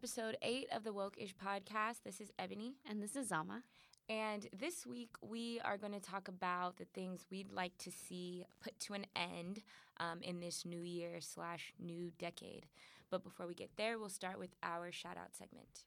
[0.00, 2.04] episode eight of the Woke Ish podcast.
[2.06, 2.76] This is Ebony.
[2.88, 3.62] And this is Zama.
[4.08, 8.46] And this week we are going to talk about the things we'd like to see
[8.64, 9.62] put to an end
[9.98, 12.64] um, in this new year slash new decade.
[13.10, 15.84] But before we get there, we'll start with our shout out segment.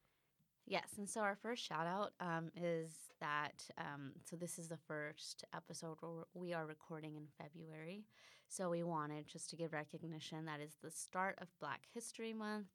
[0.68, 4.78] Yes, and so our first shout out um, is that um, so this is the
[4.78, 5.98] first episode
[6.36, 8.06] we are recording in February.
[8.48, 12.68] So we wanted just to give recognition that is the start of Black History Month.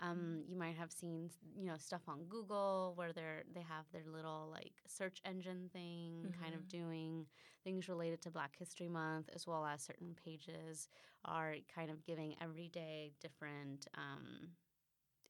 [0.00, 4.04] Um, you might have seen you know stuff on Google where they're they have their
[4.12, 6.42] little like search engine thing, mm-hmm.
[6.42, 6.84] kind of mm-hmm.
[6.84, 7.26] doing
[7.64, 10.88] things related to Black History Month, as well as certain pages
[11.24, 13.86] are kind of giving everyday different.
[13.96, 14.48] Um,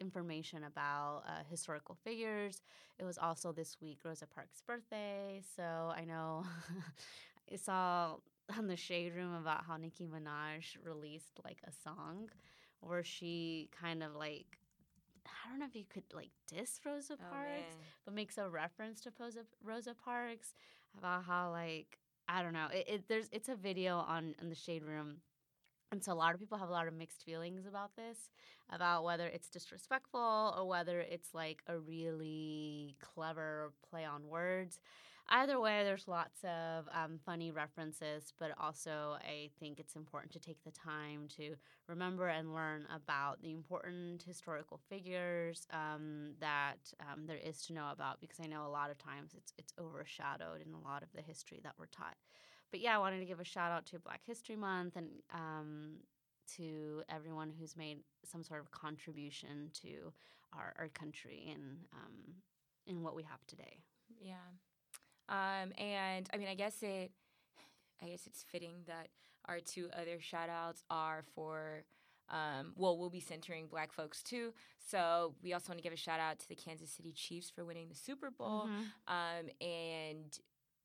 [0.00, 2.60] information about uh, historical figures.
[2.98, 6.44] It was also this week Rosa Parks' birthday, so I know
[7.52, 8.16] I saw
[8.56, 12.28] on the Shade Room about how Nicki Minaj released like a song
[12.82, 14.58] where she kind of like
[15.26, 18.48] I don't know if you could like diss Rosa oh, Parks, oh, but makes a
[18.48, 20.54] reference to Rosa, Rosa Parks
[20.98, 22.68] about how like I don't know.
[22.72, 25.16] It, it, there's it's a video on in the Shade Room
[25.92, 28.30] and so a lot of people have a lot of mixed feelings about this,
[28.70, 34.80] about whether it's disrespectful or whether it's like a really clever play on words.
[35.34, 40.38] Either way, there's lots of um, funny references, but also I think it's important to
[40.38, 41.54] take the time to
[41.88, 47.88] remember and learn about the important historical figures um, that um, there is to know
[47.90, 51.08] about because I know a lot of times it's, it's overshadowed in a lot of
[51.14, 52.16] the history that we're taught
[52.72, 55.96] but yeah, I wanted to give a shout out to Black History Month and um,
[56.56, 60.12] to everyone who's made some sort of contribution to
[60.54, 62.34] our, our country and um,
[62.86, 63.78] in what we have today.
[64.18, 64.36] Yeah,
[65.32, 67.10] um, and I mean, I guess it,
[68.02, 69.08] I guess it's fitting that
[69.46, 71.84] our two other shout outs are for.
[72.28, 74.52] Um, well, we'll be centering black folks too.
[74.78, 77.64] So we also want to give a shout out to the Kansas City Chiefs for
[77.64, 78.68] winning the Super Bowl.
[78.68, 78.82] Mm-hmm.
[79.08, 80.38] Um, and,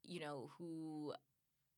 [0.03, 1.13] you know, who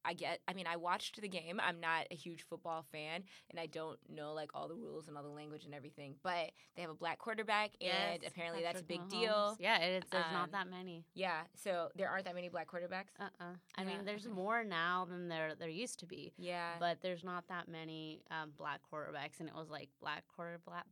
[0.05, 1.59] I get I mean I watched the game.
[1.63, 5.17] I'm not a huge football fan and I don't know like all the rules and
[5.17, 6.15] all the language and everything.
[6.23, 9.21] But they have a black quarterback and yes, apparently Patrick that's a big Mahomes.
[9.21, 9.57] deal.
[9.59, 11.05] Yeah, it's there's um, not that many.
[11.13, 13.13] Yeah, so there aren't that many black quarterbacks.
[13.19, 13.45] Uh-uh.
[13.77, 13.87] I yeah.
[13.87, 16.33] mean there's more now than there there used to be.
[16.37, 16.71] Yeah.
[16.79, 20.85] But there's not that many um, black quarterbacks and it was like black quarter black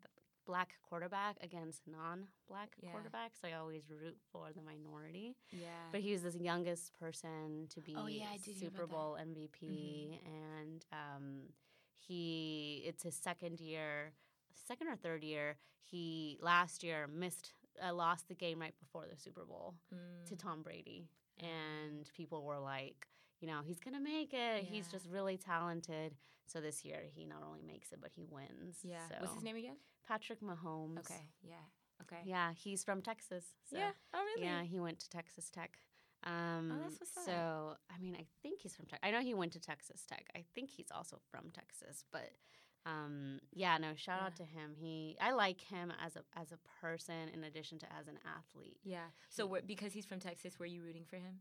[0.88, 2.90] quarterback against non-black yeah.
[2.90, 3.48] quarterbacks.
[3.48, 5.36] I always root for the minority.
[5.52, 5.68] Yeah.
[5.92, 8.26] But he was the youngest person to be oh, yeah,
[8.60, 10.14] Super Bowl MVP, mm-hmm.
[10.26, 11.42] and um,
[12.08, 14.14] he it's his second year,
[14.68, 15.58] second or third year.
[15.82, 17.54] He last year missed,
[17.86, 20.28] uh, lost the game right before the Super Bowl mm.
[20.30, 21.08] to Tom Brady,
[21.40, 23.08] and people were like
[23.40, 24.64] you know, he's gonna make it.
[24.64, 24.70] Yeah.
[24.70, 26.16] He's just really talented.
[26.48, 28.78] So this year he not only makes it, but he wins.
[28.84, 29.08] Yeah.
[29.10, 29.16] So.
[29.20, 29.76] What's his name again?
[30.08, 31.00] Patrick Mahomes.
[31.00, 31.30] Okay.
[31.44, 31.56] Yeah.
[32.04, 32.22] Okay.
[32.26, 33.46] Yeah, he's from Texas.
[33.70, 33.92] So, yeah.
[34.14, 34.48] Oh, really?
[34.48, 35.78] Yeah, he went to Texas Tech.
[36.24, 39.00] Um, oh, that's what's So, I mean, I think he's from Tech.
[39.04, 40.28] I know he went to Texas Tech.
[40.36, 42.32] I think he's also from Texas, but
[42.86, 44.26] um, yeah, no, shout yeah.
[44.28, 44.74] out to him.
[44.76, 48.78] He, I like him as a as a person in addition to as an athlete.
[48.84, 49.08] Yeah.
[49.30, 51.40] So, he, because he's from Texas, were you rooting for him?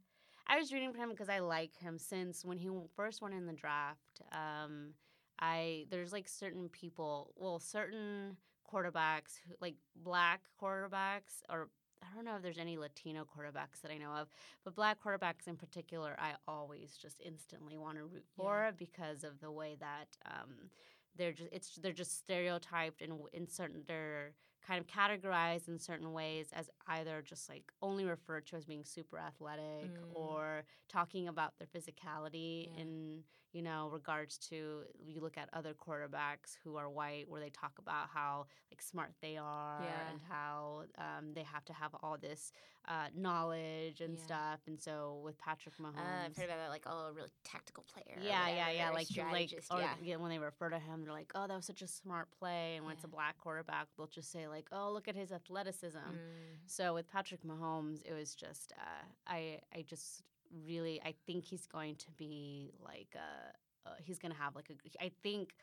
[0.48, 3.46] I was rooting for him because I like him since when he first went in
[3.46, 4.22] the draft.
[4.32, 4.94] Um,
[5.38, 8.36] I there's like certain people, well, certain
[8.72, 11.68] quarterbacks, like black quarterbacks, or
[12.02, 14.28] I don't know if there's any Latino quarterbacks that I know of,
[14.64, 18.70] but black quarterbacks in particular, I always just instantly want to root for yeah.
[18.76, 20.70] because of the way that um,
[21.16, 24.32] they're just it's they're just stereotyped and in certain they're
[24.66, 28.84] kind of categorized in certain ways as either just like only referred to as being
[28.84, 30.14] super athletic mm.
[30.14, 32.82] or talking about their physicality yeah.
[32.82, 33.22] in
[33.56, 37.72] you know regards to you look at other quarterbacks who are white where they talk
[37.78, 40.10] about how like smart they are yeah.
[40.10, 42.52] and how um, they have to have all this
[42.88, 44.24] uh, knowledge and yeah.
[44.24, 47.30] stuff and so with Patrick Mahomes uh, I've heard about that like oh a really
[47.44, 50.16] tactical player yeah yeah yeah like like or, yeah.
[50.16, 52.84] when they refer to him they're like oh that was such a smart play and
[52.84, 55.98] when it's a black quarterback they'll just say like like, oh, look at his athleticism.
[55.98, 56.58] Mm.
[56.66, 60.22] So with Patrick Mahomes, it was just, uh, I, I just
[60.66, 64.70] really, I think he's going to be like, uh, uh, he's going to have like
[64.70, 65.54] a, I think,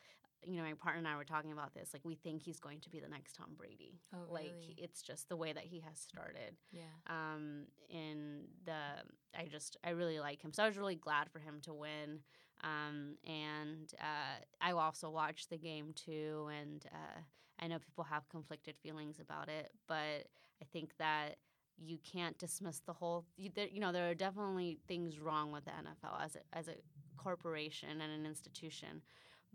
[0.46, 1.90] you know, my partner and I were talking about this.
[1.92, 4.00] Like, we think he's going to be the next Tom Brady.
[4.14, 4.44] Oh, really?
[4.44, 6.56] Like, it's just the way that he has started.
[6.70, 6.82] Yeah.
[7.06, 10.52] Um, and the, I just, I really like him.
[10.52, 12.20] So I was really glad for him to win.
[12.62, 17.20] Um, and uh, I also watched the game too, and uh,
[17.58, 20.28] I know people have conflicted feelings about it, but
[20.62, 21.36] I think that
[21.78, 23.24] you can't dismiss the whole.
[23.36, 26.68] You, there, you know, there are definitely things wrong with the NFL as a, as
[26.68, 26.74] a
[27.16, 29.02] corporation and an institution,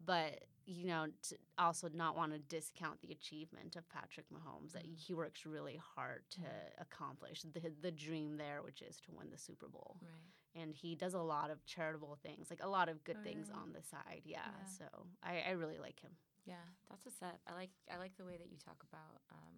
[0.05, 4.83] but you know, to also not want to discount the achievement of Patrick Mahomes that
[4.85, 4.95] Mhm.
[4.99, 6.73] he works really hard to Mhm.
[6.81, 9.97] accomplish the the dream there, which is to win the Super Bowl.
[10.01, 10.61] Right.
[10.61, 13.49] And he does a lot of charitable things, like a lot of good Oh, things
[13.49, 14.21] on the side.
[14.25, 14.65] Yeah, Yeah.
[14.65, 16.15] so I, I really like him.
[16.45, 17.39] Yeah, that's what's up.
[17.47, 19.55] I like I like the way that you talk about um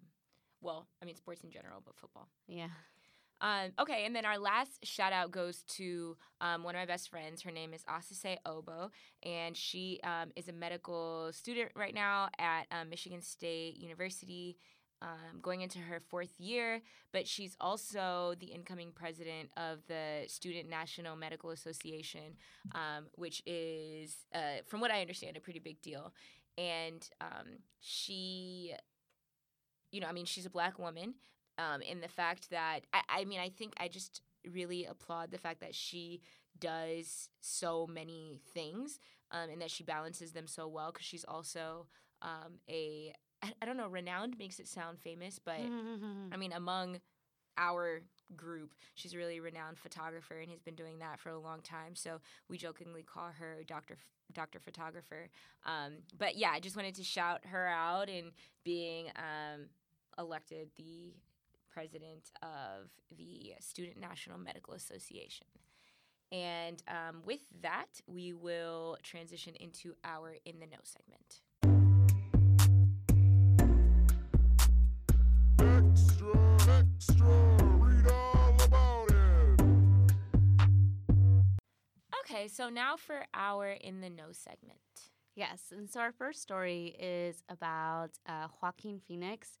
[0.62, 2.28] well, I mean sports in general, but football.
[2.48, 2.68] Yeah.
[3.42, 7.10] Um, okay, and then our last shout out goes to um, one of my best
[7.10, 7.42] friends.
[7.42, 8.92] Her name is Asase Obo,
[9.24, 14.58] and she um, is a medical student right now at um, Michigan State University,
[15.02, 16.82] um, going into her fourth year.
[17.12, 22.36] But she's also the incoming president of the Student National Medical Association,
[22.76, 26.14] um, which is, uh, from what I understand, a pretty big deal.
[26.56, 28.74] And um, she,
[29.92, 31.14] you know, I mean, she's a black woman
[31.58, 35.38] um, in the fact that I, I mean I think I just really applaud the
[35.38, 36.22] fact that she
[36.58, 38.98] does so many things
[39.30, 41.86] um, and that she balances them so well because she's also
[42.22, 43.12] um, a
[43.42, 45.60] I, I don't know renowned makes it sound famous but
[46.32, 47.00] I mean among
[47.58, 48.00] our
[48.34, 51.94] group she's a really renowned photographer and has been doing that for a long time
[51.94, 52.18] so
[52.48, 53.94] we jokingly call her Dr.
[53.94, 54.58] F- Dr.
[54.58, 55.28] Photographer
[55.66, 58.32] um, but yeah I just wanted to shout her out and
[58.64, 59.66] being um,
[60.18, 61.14] elected the
[61.72, 65.46] president of the Student National Medical Association.
[66.30, 71.40] And um, with that, we will transition into our In the Know segment.
[75.58, 77.26] Extra, extra,
[77.78, 79.62] read all about it.
[82.20, 84.78] Okay, so now for our In the Know segment.
[85.34, 89.58] Yes, and so our first story is about uh, Joaquin Phoenix,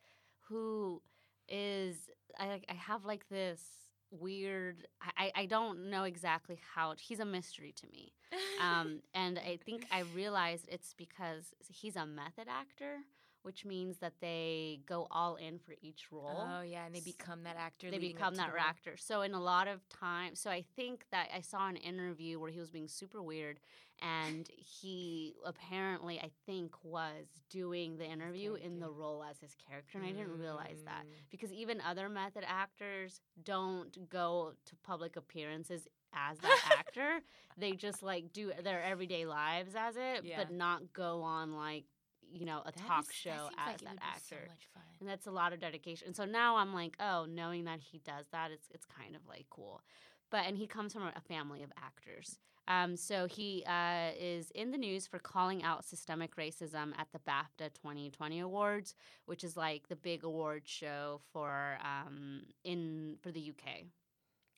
[0.52, 1.02] who
[1.48, 1.96] is
[2.38, 3.62] I, I have like this
[4.10, 4.86] weird
[5.18, 8.12] I, I don't know exactly how he's a mystery to me.
[8.60, 12.98] Um, and i think i realized it's because he's a method actor
[13.42, 17.42] which means that they go all in for each role Oh yeah, and they become
[17.44, 17.90] that actor.
[17.90, 18.96] they become that actor.
[18.96, 22.50] So in a lot of time, so I think that I saw an interview where
[22.50, 23.60] he was being super weird,
[24.00, 29.98] and he apparently I think was doing the interview in the role as his character,
[29.98, 31.30] and I didn't realize that Mm.
[31.30, 37.20] because even other method actors don't go to public appearances as that actor.
[37.56, 40.36] They just like do their everyday lives as it, Yeah.
[40.38, 41.84] but not go on like
[42.32, 44.20] you know a That talk is- show as like that actor.
[44.46, 44.82] So much fun.
[45.00, 46.06] And that's a lot of dedication.
[46.08, 49.22] And so now I'm like, oh, knowing that he does that, it's it's kind of
[49.28, 49.82] like cool.
[50.30, 52.38] But and he comes from a family of actors.
[52.68, 57.18] Um, so he uh, is in the news for calling out systemic racism at the
[57.18, 58.94] BAFTA 2020 Awards,
[59.26, 63.86] which is like the big award show for um, in for the UK.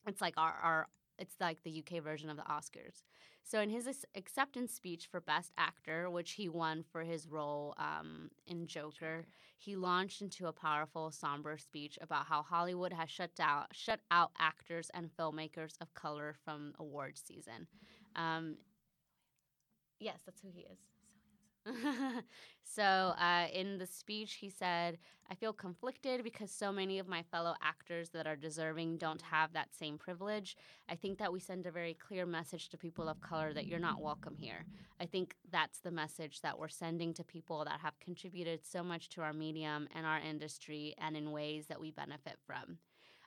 [0.07, 0.89] It's like our, our
[1.19, 3.03] it's like the UK version of the Oscars.
[3.47, 3.87] So in his
[4.17, 9.27] acceptance speech for Best Actor, which he won for his role um, in Joker,
[9.59, 14.33] he launched into a powerful, somber speech about how Hollywood has shut down, shut out
[14.39, 17.67] actors and filmmakers of color from award season.
[18.17, 18.57] Um,
[20.01, 20.94] yes, that's who he is.
[22.63, 24.99] so, uh, in the speech, he said,
[25.31, 29.53] I feel conflicted because so many of my fellow actors that are deserving don't have
[29.55, 30.57] that same privilege.
[30.89, 33.79] I think that we send a very clear message to people of color that you're
[33.79, 34.67] not welcome here.
[35.01, 39.09] I think that's the message that we're sending to people that have contributed so much
[39.11, 42.79] to our medium and our industry and in ways that we benefit from.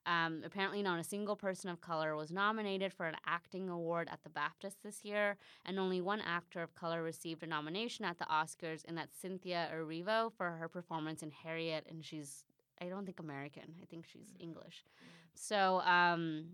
[0.08, 4.24] Um, apparently, not a single person of color was nominated for an acting award at
[4.24, 5.36] the BAFTAs this year,
[5.66, 9.68] and only one actor of color received a nomination at the Oscars, and that's Cynthia
[9.74, 12.46] Erivo for her performance in Harriet, and she's
[12.82, 13.74] I don't think American.
[13.82, 14.86] I think she's English.
[15.34, 16.46] So, um,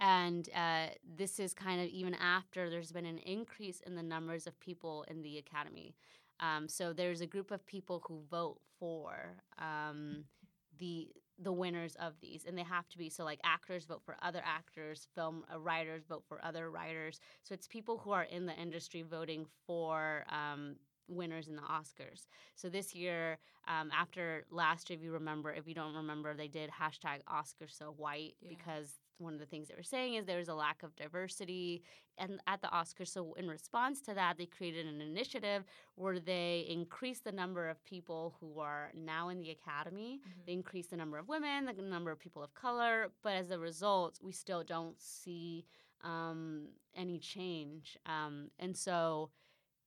[0.00, 4.46] and uh, this is kind of even after there's been an increase in the numbers
[4.46, 5.94] of people in the Academy.
[6.40, 10.24] Um, so there's a group of people who vote for um,
[10.78, 11.08] the
[11.42, 14.42] the winners of these, and they have to be so like actors vote for other
[14.44, 17.20] actors, film uh, writers vote for other writers.
[17.42, 20.24] So it's people who are in the industry voting for.
[20.28, 20.76] Um,
[21.08, 22.26] winners in the Oscars.
[22.54, 23.36] So this year,
[23.68, 27.66] um, after last year, if you remember, if you don't remember, they did hashtag Oscar
[27.68, 28.50] so white Yeah.
[28.50, 31.82] because one of the things they were saying is there's a lack of diversity
[32.18, 33.08] and at the Oscars.
[33.08, 35.64] So in response to that, they created an initiative
[35.94, 40.20] where they increased the number of people who are now in the Academy.
[40.24, 40.46] Mhm.
[40.46, 43.58] They increased the number of women, the number of people of color, but as a
[43.58, 45.64] result, we still don't see
[46.04, 46.66] um,
[46.96, 47.96] any change.
[48.06, 49.30] Um, and so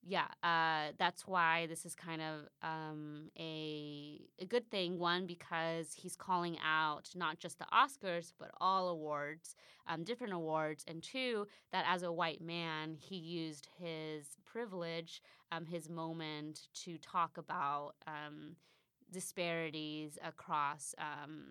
[0.08, 5.00] yeah, uh, that's why this is kind of um, a a good thing.
[5.00, 9.56] One, because he's calling out not just the Oscars but all awards,
[9.88, 15.66] um, different awards, and two, that as a white man, he used his privilege, um,
[15.66, 18.56] his moment to talk about um,
[19.12, 21.46] disparities across um,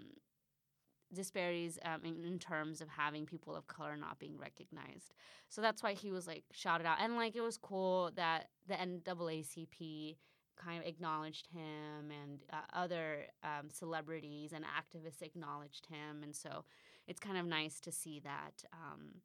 [1.13, 5.15] disparities um, in, in terms of having people of color not being recognized.
[5.49, 8.75] So that's why he was like shouted out, and like it was cool that the
[8.75, 10.17] NAACP
[10.57, 16.65] kind of acknowledged him, and uh, other um, celebrities and activists acknowledged him, and so
[17.07, 18.65] it's kind of nice to see that.
[18.73, 19.21] Um,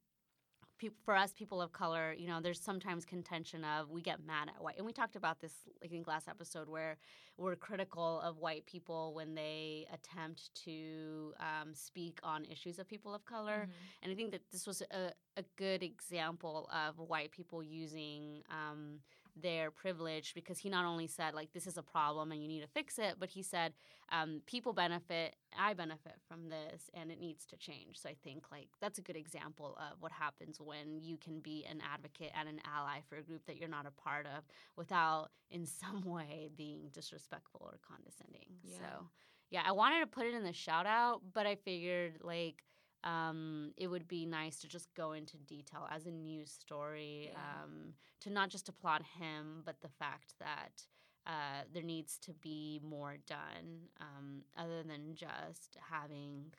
[0.80, 4.50] peop for us, people of color, you know, there's sometimes contention of we get mad
[4.56, 6.98] at white, and we talked about this like in last episode where
[7.38, 13.14] we're critical of white people when they attempt to um, speak on issues of people
[13.14, 13.68] of color.
[13.68, 13.74] Mhm.
[14.02, 19.00] And I think that this was a, a good example of white people using um,
[19.42, 22.62] their privilege because he not only said, like, this is a problem and you need
[22.62, 23.74] to fix it, but he said,
[24.12, 28.00] um, people benefit, I benefit from this, and it needs to change.
[28.00, 31.66] So I think, like, that's a good example of what happens when you can be
[31.70, 34.44] an advocate and an ally for a group that you're not a part of
[34.76, 38.48] without, in some way, being disrespectful or condescending.
[38.64, 38.78] Yeah.
[38.78, 39.06] So,
[39.52, 42.64] yeah, I wanted to put it in the shout out, but I figured, like,
[43.04, 47.40] um, it would be nice to just go into detail as a news story Yeah.
[47.64, 50.84] um, to not just applaud him, but the fact that
[51.28, 56.52] uh, there needs to be more done um, other than just having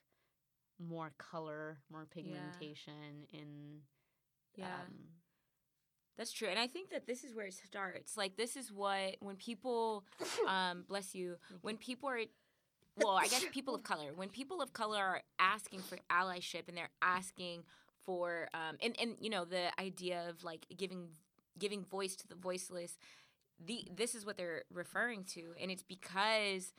[0.79, 3.81] more color, more pigmentation in.
[4.57, 4.67] Yeah.
[4.67, 4.95] Um,
[6.17, 6.49] That's true.
[6.49, 8.17] And I think that this is where it starts.
[8.17, 10.05] Like this is what when people
[10.49, 12.21] um bless you, when people are
[13.03, 16.77] well, I guess people of color, when people of color are asking for allyship and
[16.77, 17.65] they're asking
[18.07, 21.09] for um and and you know the idea of like giving
[21.59, 22.99] giving voice to the voiceless,
[23.65, 26.73] the this is what they're referring to and it's because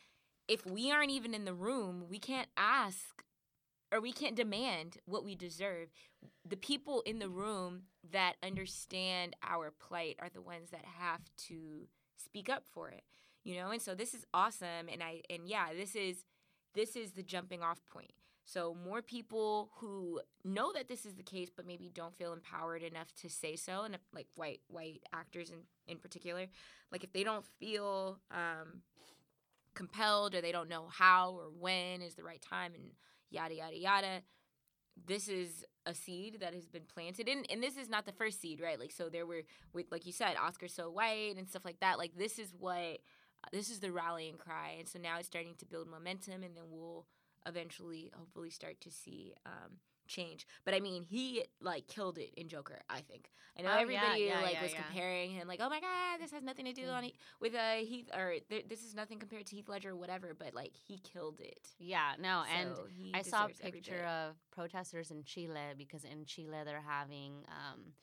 [0.47, 3.23] if we aren't even in the room, we can't ask
[3.91, 5.89] or we can't demand what we deserve.
[6.47, 11.87] The people in the room that understand our plight are the ones that have to
[12.17, 13.03] speak up for it.
[13.43, 16.25] You know, and so this is awesome and I and yeah, this is
[16.73, 18.11] this is the jumping off point.
[18.43, 22.83] So more people who know that this is the case but maybe don't feel empowered
[22.83, 26.47] enough to say so and like white white actors in in particular,
[26.91, 28.81] like if they don't feel um
[29.73, 32.83] compelled or they don't know how or when is the right time and
[33.29, 34.21] yada yada yada
[35.07, 38.41] this is a seed that has been planted and, and this is not the first
[38.41, 39.41] seed right like so there were
[39.73, 42.99] with like you said oscar so white and stuff like that like this is what
[43.51, 44.75] this is the rallying cry.
[44.79, 47.05] And so now it's starting to build momentum and then we'll
[47.45, 50.45] eventually hopefully start to see um change.
[50.65, 53.31] But i mean he like killed it in joker i think.
[53.57, 54.81] I know Oh, everybody yeah, like yeah, was yeah.
[54.83, 56.93] comparing him like oh my god this has nothing to do Mm.
[56.97, 59.95] on He- with uh heath or th- this is nothing compared to heath ledger or
[59.95, 61.69] whatever but like he killed it.
[61.79, 66.25] Yeah, no, and So he I saw a picture of protesters in Chile because in
[66.25, 67.93] Chile they're having um,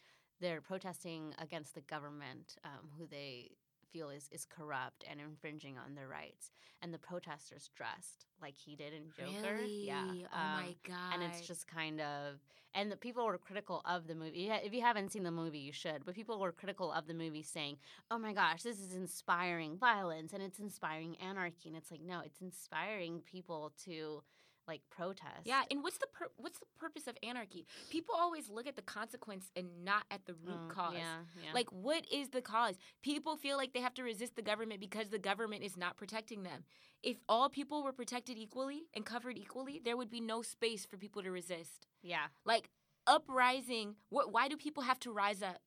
[0.40, 3.50] they're protesting against the government um, who they
[3.92, 6.50] feel is, is corrupt and infringing on their rights,
[6.83, 9.57] and the protesters dressed like he did in Joker.
[9.57, 9.87] Really?
[9.87, 10.04] Yeah.
[10.07, 11.14] Oh um, my god.
[11.14, 12.40] and it's just kind of
[12.75, 15.73] and the people were critical of the movie if you haven't seen the movie you
[15.73, 17.76] should but people were critical of the movie saying
[18.11, 22.21] oh my gosh this is inspiring violence and it's inspiring anarchy and it's like no
[22.25, 24.23] it's inspiring people to
[24.69, 25.63] like protest yeah.
[25.71, 27.67] And what's the pur- what's the purpose of anarchy?
[27.91, 30.95] People always look at the consequence and not at the root Mm, cause.
[30.95, 31.53] yeah, yeah.
[31.55, 32.77] Like, what is the cause?
[33.03, 36.43] People feel like they have to resist the government because the government is not protecting
[36.43, 36.65] them.
[37.03, 40.97] If all people were protected equally and covered equally, there would be no space for
[40.99, 41.87] people to resist.
[42.03, 42.69] yeah Like,
[43.07, 45.61] uprising, wh- why do people have to rise up?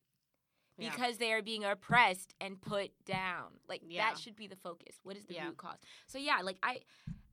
[0.78, 0.90] Yeah.
[0.90, 3.48] Because they are being oppressed and put down.
[3.68, 4.08] Like Yeah.
[4.10, 4.96] that should be the focus.
[5.02, 5.46] What is the Yeah.
[5.46, 5.78] root cause?
[6.06, 6.80] So yeah, like I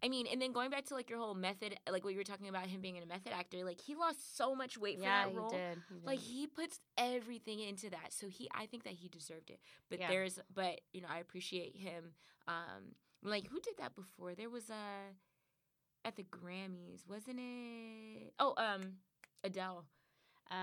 [0.04, 2.24] I mean, and then going back to like your whole method, like what you were
[2.24, 5.12] talking about him being a method actor, like he lost so much weight for yeah
[5.12, 5.50] that he role.
[5.50, 6.22] did, he Like did.
[6.22, 8.12] he puts everything into that.
[8.12, 9.60] So he I think that he deserved it.
[9.90, 10.08] But Yeah.
[10.08, 12.14] there's but you know, I appreciate him
[12.48, 14.36] um like who did that before?
[14.36, 15.14] There was a
[16.06, 18.34] at the Grammys, wasn't it?
[18.40, 18.94] Oh, um
[19.44, 19.86] Adele.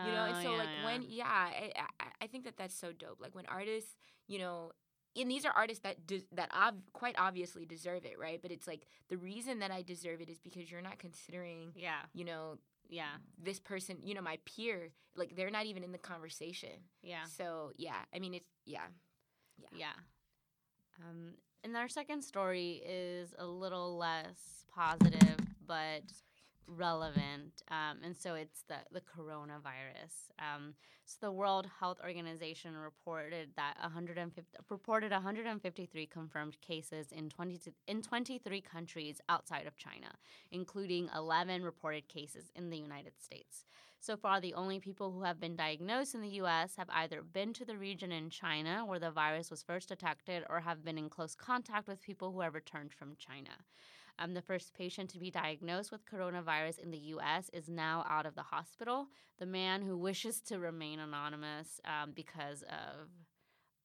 [0.00, 2.74] You know, and Oh, so yeah, like when yeah, I, I I think that that's
[2.74, 3.18] so dope.
[3.20, 4.72] Like when artists, you know,
[5.16, 5.96] and these are artists that
[6.32, 8.40] that ob- quite obviously deserve it, right?
[8.42, 12.00] But it's like the reason that I deserve it is because you're not considering, yeah
[12.12, 12.58] you know,
[12.88, 16.70] yeah this person, you know, my peer, like they're not even in the conversation.
[17.02, 18.86] yeah So yeah, I mean it's yeah,
[19.72, 19.92] Yeah.
[21.00, 26.02] Um, and our second story is a little less positive, but
[26.66, 30.30] relevant, um, and so it's the the coronavirus.
[30.38, 37.60] Um, so the World Health Organization reported that 150 reported 153 confirmed cases in 20
[37.86, 40.12] in 23 countries outside of China,
[40.50, 43.64] including 11 reported cases in the United States.
[44.00, 47.52] So far, the only people who have been diagnosed in the US have either been
[47.54, 51.08] to the region in China where the virus was first detected or have been in
[51.08, 53.50] close contact with people who have returned from China.
[54.18, 57.50] Um, the first patient to be diagnosed with coronavirus in the U.S.
[57.52, 59.08] is now out of the hospital.
[59.38, 63.08] The man who wishes to remain anonymous um, because of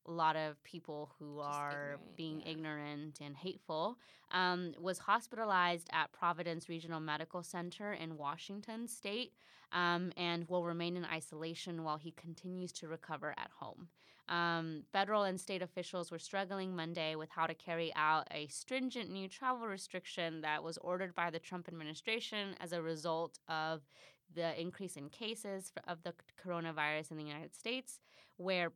[0.07, 2.51] a lot of people who Just are ignorant, being yeah.
[2.51, 3.97] ignorant and hateful
[4.31, 9.33] um, was hospitalized at Providence Regional Medical Center in Washington State
[9.71, 13.89] um, and will remain in isolation while he continues to recover at home.
[14.31, 19.11] Um, federal and state officials were struggling Monday with how to carry out a stringent
[19.11, 23.81] new travel restriction that was ordered by the Trump administration as a result of
[24.33, 27.99] the increase in cases of the coronavirus in the United States,
[28.37, 28.71] where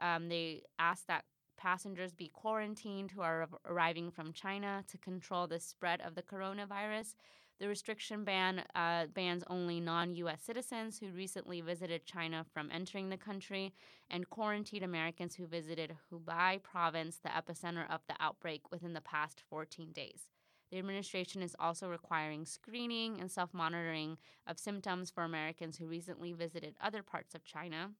[0.00, 1.24] um, they asked that
[1.56, 7.14] passengers be quarantined who are arriving from China to control the spread of the coronavirus.
[7.58, 13.08] The restriction ban uh, bans only non US citizens who recently visited China from entering
[13.08, 13.72] the country
[14.10, 19.42] and quarantined Americans who visited Hubei province, the epicenter of the outbreak, within the past
[19.48, 20.28] 14 days.
[20.70, 26.34] The administration is also requiring screening and self monitoring of symptoms for Americans who recently
[26.34, 27.92] visited other parts of China.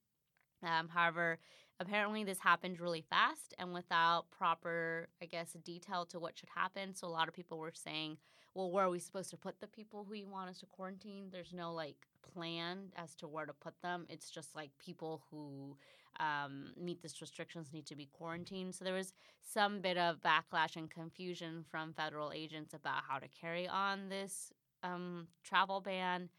[0.62, 1.38] Um, however,
[1.80, 6.94] apparently this happened really fast and without proper, I guess, detail to what should happen.
[6.94, 8.18] So a lot of people were saying,
[8.56, 11.28] well, where are we supposed to put the people who you want us to quarantine?
[11.30, 14.06] There's no like plan as to where to put them.
[14.08, 15.76] It's just like people who
[16.18, 18.75] um, meet these restrictions need to be quarantined.
[18.75, 23.28] So there was some bit of backlash and confusion from federal agents about how to
[23.28, 26.30] carry on this um, travel ban.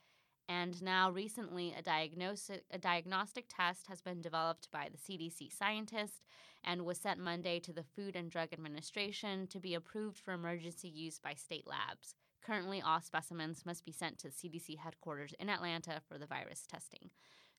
[0.50, 6.24] And now, recently, a diagnostic, a diagnostic test has been developed by the CDC scientist
[6.64, 10.88] and was sent Monday to the Food and Drug Administration to be approved for emergency
[10.88, 12.16] use by state labs.
[12.42, 17.10] Currently, all specimens must be sent to CDC headquarters in Atlanta for the virus testing.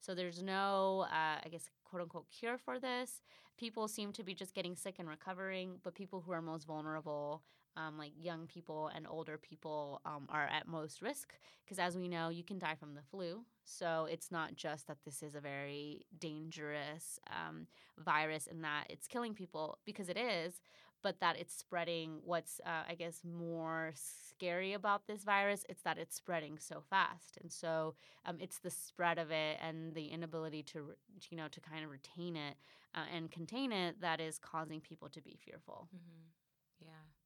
[0.00, 3.20] So there's no, uh, I guess, quote unquote, cure for this.
[3.58, 7.42] People seem to be just getting sick and recovering, but people who are most vulnerable,
[7.76, 12.08] um, like young people and older people, um, are at most risk because, as we
[12.08, 13.44] know, you can die from the flu.
[13.64, 17.66] So it's not just that this is a very dangerous um,
[17.98, 20.60] virus and that it's killing people because it is,
[21.02, 22.20] but that it's spreading.
[22.24, 27.38] What's, uh, I guess, more scary about this virus, it's that it's spreading so fast.
[27.40, 30.94] And so um, it's the spread of it and the inability to,
[31.30, 32.56] you know, to kind of retain it
[32.94, 35.88] uh, and contain it that is causing people to be fearful.
[35.94, 36.86] Mm-hmm.
[36.86, 37.17] Yeah.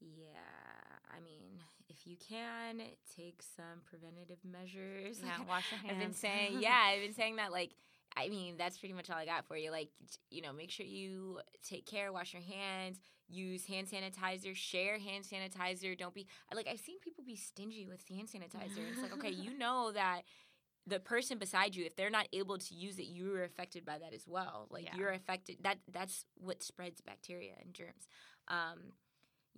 [0.00, 0.36] Yeah.
[1.10, 1.58] I mean,
[1.88, 2.80] if you can,
[3.16, 5.20] take some preventative measures.
[5.24, 5.92] Yeah, wash your hands.
[5.92, 7.52] I've been saying, yeah, I've been saying that.
[7.52, 7.70] Like,
[8.16, 9.70] I mean, that's pretty much all I got for you.
[9.70, 9.90] Like,
[10.30, 15.24] you know, make sure you take care, wash your hands, use hand sanitizer, share hand
[15.24, 15.96] sanitizer.
[15.96, 18.80] Don't be like I've seen people be stingy with hand sanitizer.
[18.90, 20.22] It's like, okay, you know that
[20.86, 24.14] the person beside you, if they're not able to use it, you're affected by that
[24.14, 24.68] as well.
[24.70, 24.96] Like Yeah.
[24.96, 25.58] you're affected.
[25.62, 28.08] That that's what spreads bacteria and germs.
[28.48, 28.92] Um,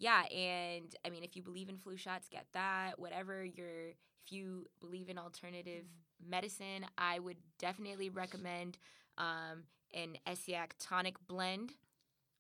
[0.01, 2.99] yeah, and I mean, if you believe in flu shots, get that.
[2.99, 3.89] Whatever you're,
[4.25, 5.85] if you believe in alternative
[6.27, 8.79] medicine, I would definitely recommend
[9.19, 11.75] um, an Essiac tonic blend.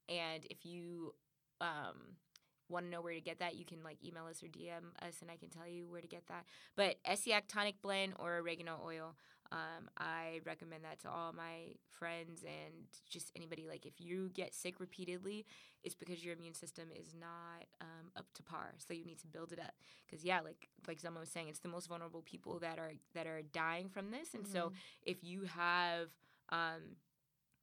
[0.08, 1.12] And if you
[1.60, 2.16] um,
[2.70, 5.16] want to know where to get that, you can like email us or DM us,
[5.20, 6.46] and I can tell you where to get that.
[6.76, 9.16] But Essiac tonic blend or oregano oil,
[9.52, 13.66] um, I recommend that to all my friends and just anybody.
[13.68, 15.44] Like if you get sick repeatedly,
[15.82, 18.74] it's because your immune system is not um, up to par.
[18.78, 19.74] So you need to build it up.
[20.06, 23.26] Because yeah, like like someone was saying, it's the most vulnerable people that are that
[23.26, 24.34] are dying from this.
[24.34, 24.72] And so
[25.04, 26.08] if you have
[26.50, 26.96] um,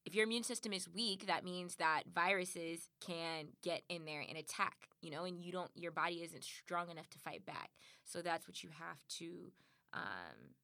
[0.08, 4.38] if your immune system is weak, that means that viruses can get in there and
[4.38, 7.71] attack, you know, and you don't, your body isn't strong enough to fight back.
[8.06, 9.52] So that's what you have to,
[9.93, 10.56] um,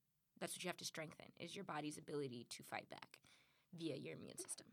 [0.44, 3.20] that's what you have to strengthen is your body's ability to fight back
[3.80, 4.68] via your immune system.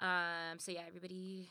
[0.00, 1.50] Um, so yeah, everybody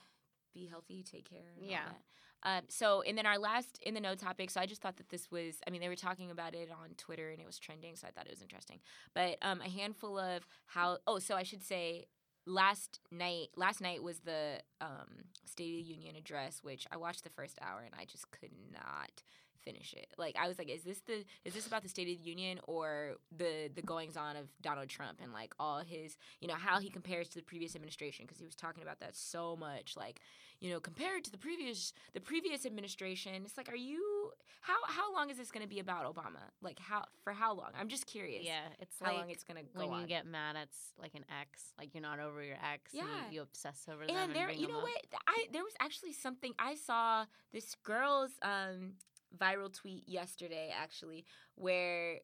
[0.52, 1.54] be healthy, take care.
[1.56, 1.82] And Yeah.
[1.82, 2.58] All that.
[2.58, 4.50] Um, so, and then our last in the know topic.
[4.50, 5.60] So I just thought that this was.
[5.68, 8.12] I mean, they were talking about it on Twitter and it was trending, so I
[8.12, 8.80] thought it was interesting.
[9.14, 10.98] But um, a handful of how.
[11.06, 12.08] Oh, so I should say
[12.48, 13.50] last night.
[13.56, 17.60] Last night was the um, State of the Union address, which I watched the first
[17.62, 19.22] hour and I just could not
[19.64, 20.08] finish it.
[20.18, 22.60] Like I was like, is this the is this about the State of the Union
[22.68, 26.80] or the the goings on of Donald Trump and like all his you know how
[26.80, 30.20] he compares to the previous administration because he was talking about that so much like
[30.60, 35.14] you know compared to the previous the previous administration it's like are you how how
[35.14, 36.40] long is this going to be about Obama?
[36.62, 37.72] Like how for how long?
[37.78, 38.46] I'm just curious.
[38.46, 40.02] Yeah, it's how like long it's going to go when on.
[40.02, 43.30] you get mad at like an ex, like you're not over your ex, and Yeah.
[43.30, 44.16] you, you obsess over them.
[44.16, 45.02] and there, you know what?
[45.28, 48.94] I there was actually something I saw this girl's um
[49.38, 52.20] viral tweet yesterday actually where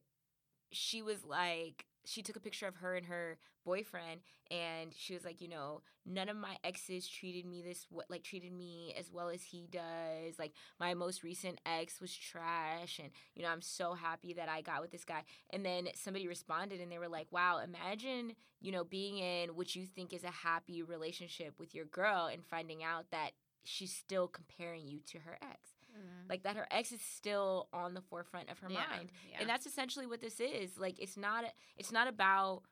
[0.72, 4.20] she was like she took a picture of her and her boyfriend
[4.50, 8.22] and she was like you know none of my exes treated me this what like
[8.22, 10.38] treated me as well as he does.
[10.38, 14.62] Like my most recent ex was trash and you know i'm so happy that i
[14.62, 15.24] got with this guy.
[15.50, 19.74] And then somebody responded and they were like wow imagine you know being in what
[19.76, 24.26] you think is a happy relationship with your girl and finding out that she's still
[24.26, 26.28] comparing you to her ex Mhm.
[26.28, 29.38] like that her ex is still on the forefront of her Yeah, mind yeah.
[29.40, 31.44] and that's essentially what this is like it's not
[31.76, 32.62] it's not about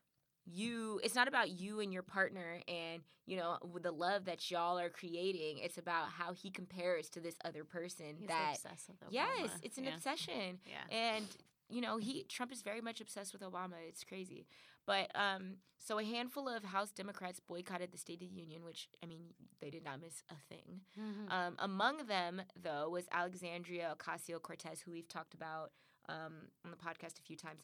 [0.47, 4.51] you it's not about you and your partner and you know with the love that
[4.51, 8.89] y'all are creating it's about how he compares to this other person He's that obsessed
[8.89, 9.95] with yes it's an yeah.
[9.95, 10.97] obsession Yeah.
[10.97, 11.27] and
[11.69, 14.47] you know he trump is very much obsessed with obama it's crazy
[14.89, 15.45] but um
[15.87, 19.23] so a handful of house democrats boycotted the state of the union which i mean
[19.61, 21.31] they did not miss a thing Mhm.
[21.37, 22.35] um, among them,
[22.67, 25.69] though, was Alexandria Ocasio Cortez, who we've talked about
[26.09, 27.61] um, on the podcast a few times.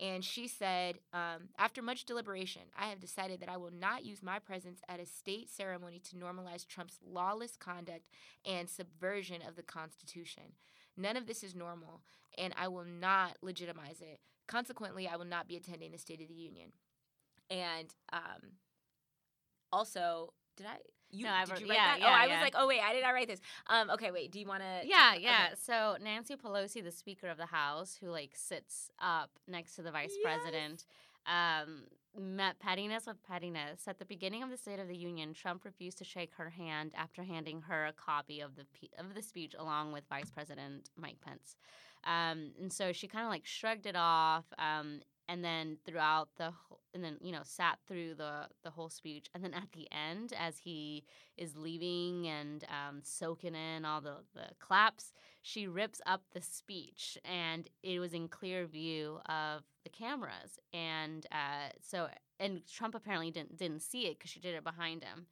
[0.00, 4.22] And she said, um, after much deliberation, I have decided that I will not use
[4.22, 8.06] my presence at a state ceremony to normalize Trump's lawless conduct
[8.46, 10.54] and subversion of the Constitution.
[10.96, 12.02] None of this is normal,
[12.36, 14.20] and I will not legitimize it.
[14.48, 16.72] Consequently, I will not be attending the State of the Union.
[17.50, 18.56] And um,
[19.72, 20.76] also, did I?
[21.10, 22.00] You, No, did wrote- you write yeah, that?
[22.00, 22.32] yeah, oh, I yeah.
[22.34, 23.40] was like, oh wait, I did not write this.
[23.68, 24.30] Um, okay, wait.
[24.30, 24.86] Do you want to?
[24.86, 25.48] Yeah, yeah.
[25.62, 29.90] So Nancy Pelosi, the Speaker of the House, who like sits up next to the
[29.90, 30.38] Vice Yes.
[30.42, 30.84] President,
[31.26, 31.84] um,
[32.16, 33.86] met pettiness with pettiness.
[33.86, 36.92] At the beginning of the State of the Union, Trump refused to shake her hand
[36.96, 38.64] after handing her a copy of the
[38.98, 41.56] of the speech along with Vice President Mike Pence.
[42.04, 44.44] Um, and so she kind of like shrugged it off.
[44.58, 46.52] Um, and then throughout the
[46.98, 50.32] and then you know sat through the the whole speech and then at the end
[50.36, 51.04] as he
[51.36, 57.16] is leaving and um, soaking in all the, the claps she rips up the speech
[57.24, 62.08] and it was in clear view of the cameras and uh, so
[62.40, 65.26] and trump apparently didn't didn't see it because she did it behind him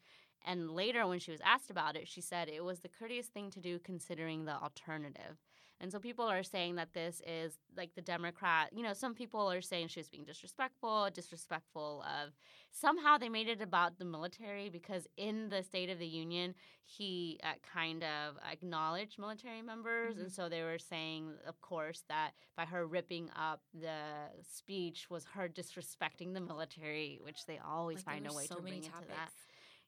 [0.46, 3.50] and later when she was asked about it she said it was the courteous thing
[3.50, 5.36] to do considering the alternative
[5.80, 9.50] and so people are saying that this is like the Democrat, you know, some people
[9.50, 12.32] are saying she was being disrespectful, disrespectful of
[12.70, 17.38] somehow they made it about the military because in the State of the Union, he
[17.42, 20.16] uh, kind of acknowledged military members.
[20.16, 24.00] And so they were saying, of course, that by her ripping up the
[24.42, 28.62] speech was her disrespecting the military, which they always Like, find a way so to
[28.62, 29.30] bring into that.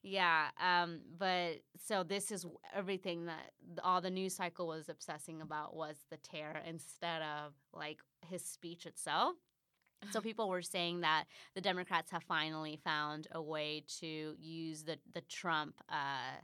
[0.01, 3.51] Yeah, um, but so this is everything that
[3.83, 8.85] all the news cycle was obsessing about was the tear instead of like his speech
[8.85, 9.35] itself.
[10.09, 14.97] So people were saying that the Democrats have finally found a way to use the
[15.13, 16.39] the Trump uh,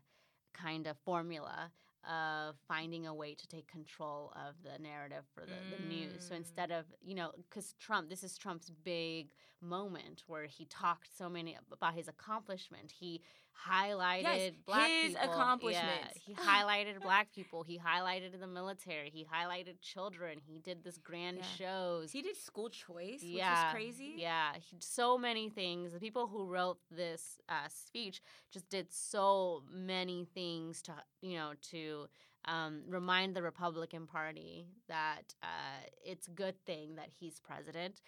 [0.54, 1.72] kind of formula
[2.08, 6.24] of finding a way to take control of the narrative for the, the news.
[6.24, 6.38] So Mm.
[6.38, 11.30] instead of, you know, because Trump, this is Trump's big moment where he talked so
[11.30, 12.92] many about his accomplishment.
[12.92, 13.22] He
[13.70, 15.32] highlighted black his people.
[15.32, 16.14] accomplishments.
[16.16, 17.64] Yeah, he highlighted black people.
[17.64, 19.10] He highlighted the military.
[19.10, 20.40] He highlighted children.
[20.46, 21.44] He did this grand Yeah.
[21.58, 22.12] shows.
[22.12, 24.16] He did school choice, which yeah, is crazy.
[24.18, 25.94] Yeah, he, so many things.
[25.94, 31.54] The people who wrote this uh, speech just did so many things to, you know,
[31.72, 32.08] to
[32.48, 38.02] um, remind the Republican Party that uh, it's a good thing that he's president.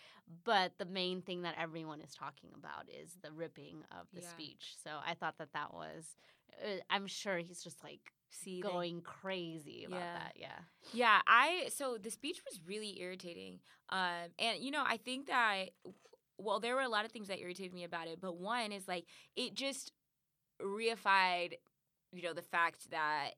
[0.44, 4.30] But the main thing that everyone is talking about is the ripping of the Yeah.
[4.30, 4.76] speech.
[4.84, 6.16] So I thought that that was,
[6.64, 10.14] uh, I'm sure he's just like See, they- going crazy about Yeah.
[10.20, 10.34] that.
[10.38, 10.60] Yeah.
[10.94, 13.60] Yeah, I so the speech was really irritating.
[13.90, 15.70] Um, and you know, I think that
[16.40, 18.88] well, there were a lot of things that irritated me about it, but one is
[18.88, 19.92] like it just
[20.62, 21.54] reified,
[22.12, 23.32] you know, the fact that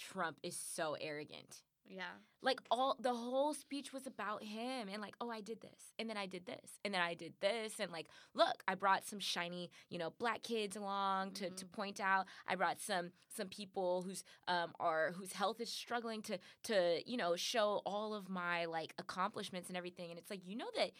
[0.00, 1.62] Trump is so arrogant.
[1.90, 2.04] Yeah.
[2.40, 6.08] Like all the whole speech was about him and like, oh, I did this, and
[6.08, 9.18] then I did this, and then I did this, and like, look, I brought some
[9.18, 12.26] shiny, you know, black kids along to, to point out.
[12.46, 17.16] I brought some some people whose um are whose health is struggling to to you
[17.16, 20.10] know show all of my like accomplishments and everything.
[20.10, 20.92] And it's like you know that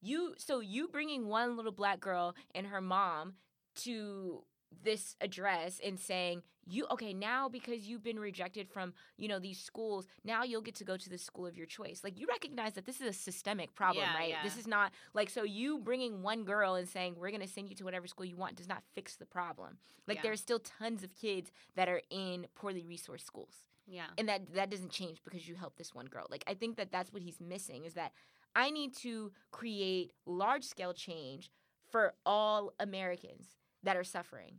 [0.00, 3.34] you so you bringing one little black girl and her mom
[3.82, 4.44] to
[4.82, 9.58] this address and saying you okay now because you've been rejected from you know these
[9.60, 12.72] schools now you'll get to go to the school of your choice like you recognize
[12.74, 14.42] that this is a systemic problem Yeah, right yeah.
[14.42, 17.68] this is not like so you bringing one girl and saying we're going to send
[17.68, 20.22] you to whatever school you want does not fix the problem like Yeah.
[20.24, 23.54] there's still tons of kids that are in poorly resourced schools
[23.86, 24.06] Yeah.
[24.18, 26.90] and that that doesn't change because you help this one girl like i think that
[26.90, 28.12] that's what he's missing is that
[28.56, 31.50] i need to create large scale change
[31.90, 33.46] for all americans
[33.84, 34.54] that are suffering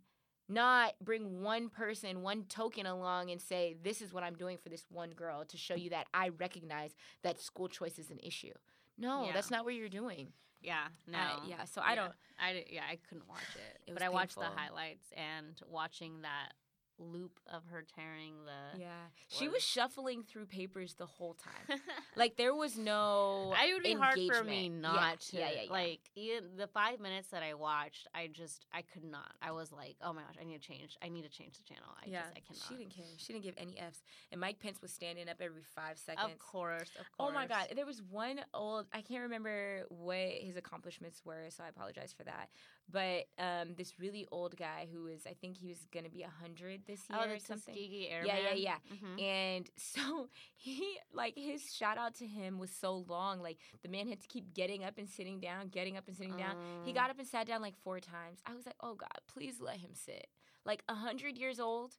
[0.49, 4.69] not bring one person one token along and say this is what i'm doing for
[4.69, 8.53] this one girl to show you that i recognize that school choice is an issue
[8.97, 9.33] no Yeah.
[9.33, 10.31] that's not what you're doing
[10.61, 10.85] Yeah.
[11.07, 11.17] Uh, no.
[11.17, 11.95] I- yeah so i Yeah.
[11.95, 13.81] don't I, yeah, I couldn't watch it.
[13.89, 16.53] It but I watched the highlights and watching that
[16.99, 18.87] loop of her tearing the yeah
[19.27, 21.79] she was- shuffling through papers the whole time
[22.15, 25.61] like there was no I would be hard for me not yeah, to yeah, yeah,
[25.63, 25.71] yeah.
[25.71, 29.33] like even the five minutes that I watched, I just I could not.
[29.41, 30.97] I was like, oh my gosh, I need to change.
[31.01, 31.89] I need to change the channel.
[32.01, 32.63] I yeah, just I cannot.
[32.67, 33.05] she didn't care.
[33.17, 34.01] She didn't give any F's.
[34.31, 36.31] And Mike Pence was standing up every five seconds.
[36.31, 37.67] Of course, of course Oh my God.
[37.75, 42.23] There was one old, I can't remember what his accomplishments were, so I apologize for
[42.23, 42.49] that.
[42.89, 46.21] But um, this really old guy who was, I think he was going to be
[46.21, 47.73] 100 this year Oh, or something.
[47.73, 48.35] Tuskegee Yeah, Airman.
[48.45, 48.77] yeah, yeah.
[48.95, 49.21] Mhm.
[49.21, 53.41] And so he, like, his shout out to him was so long.
[53.41, 56.37] Like, the man had to keep getting up and sitting down, getting up and sitting
[56.37, 56.55] down.
[56.85, 58.39] He got up and sat down like four times.
[58.45, 60.27] I was like, oh God, please let him sit.
[60.65, 61.93] Like, 100 years old.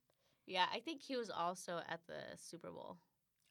[0.47, 2.97] Yeah, I think he was also at the Super Bowl.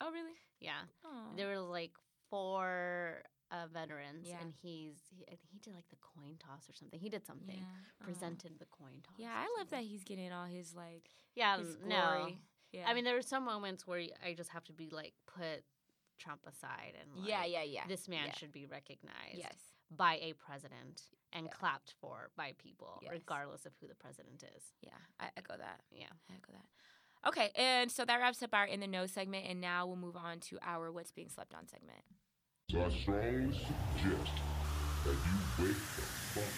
[0.02, 0.34] Oh, really?
[0.60, 1.34] Yeah, Oh.
[1.36, 1.92] there were like
[2.32, 4.42] four uh, veterans, Yeah.
[4.42, 7.00] and he's he, I think he did like the coin toss or something.
[7.00, 7.58] He did something.
[7.58, 8.02] Yeah.
[8.02, 8.06] Oh.
[8.06, 9.16] Presented the coin toss.
[9.18, 12.30] Yeah, I love that he's getting all his like Yeah, his n- no.
[12.74, 12.84] Yeah.
[12.88, 15.64] I mean, there were some moments where I just have to be like, put
[16.18, 17.88] Trump aside and like, yeah, yeah, yeah.
[17.88, 18.34] this man yeah.
[18.34, 19.56] should be recognized Yes.
[19.96, 21.52] by a president and Yeah.
[21.54, 23.12] clapped for by people, Yes.
[23.14, 24.74] regardless of who the president is.
[24.82, 25.82] Yeah, I echo that.
[25.92, 26.08] Yeah.
[26.30, 26.66] I echo that.
[27.30, 30.16] Okay, and so that wraps up our in the know segment, and now we'll move
[30.18, 32.04] on to our what's being slept on segment.
[32.70, 34.34] So I strongly suggest
[35.06, 36.02] that you wake the
[36.36, 36.52] fuck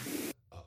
[0.58, 0.66] up.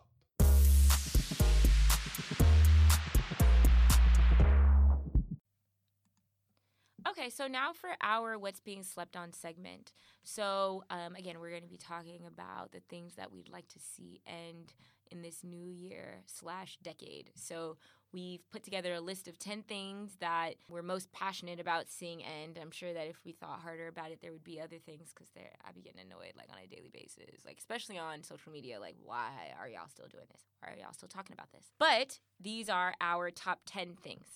[7.09, 9.93] Okay, so now for our what's being slept on segment.
[10.23, 13.81] So um, again, we're going to be talking about the things that we'd like to
[13.81, 14.75] see end
[15.11, 17.33] in this new year slash decade.
[17.35, 17.79] So
[18.13, 22.59] we've put together a list of ten things that we're most passionate about seeing end.
[22.61, 25.29] I'm sure that if we thought harder about it, there would be other things because
[25.37, 28.81] I'd be getting annoyed like on a daily basis, like especially on social media.
[28.81, 30.43] Like, why are y'all still doing this?
[30.61, 31.65] Why are y'all still talking about this?
[31.79, 34.27] But these are our top ten things.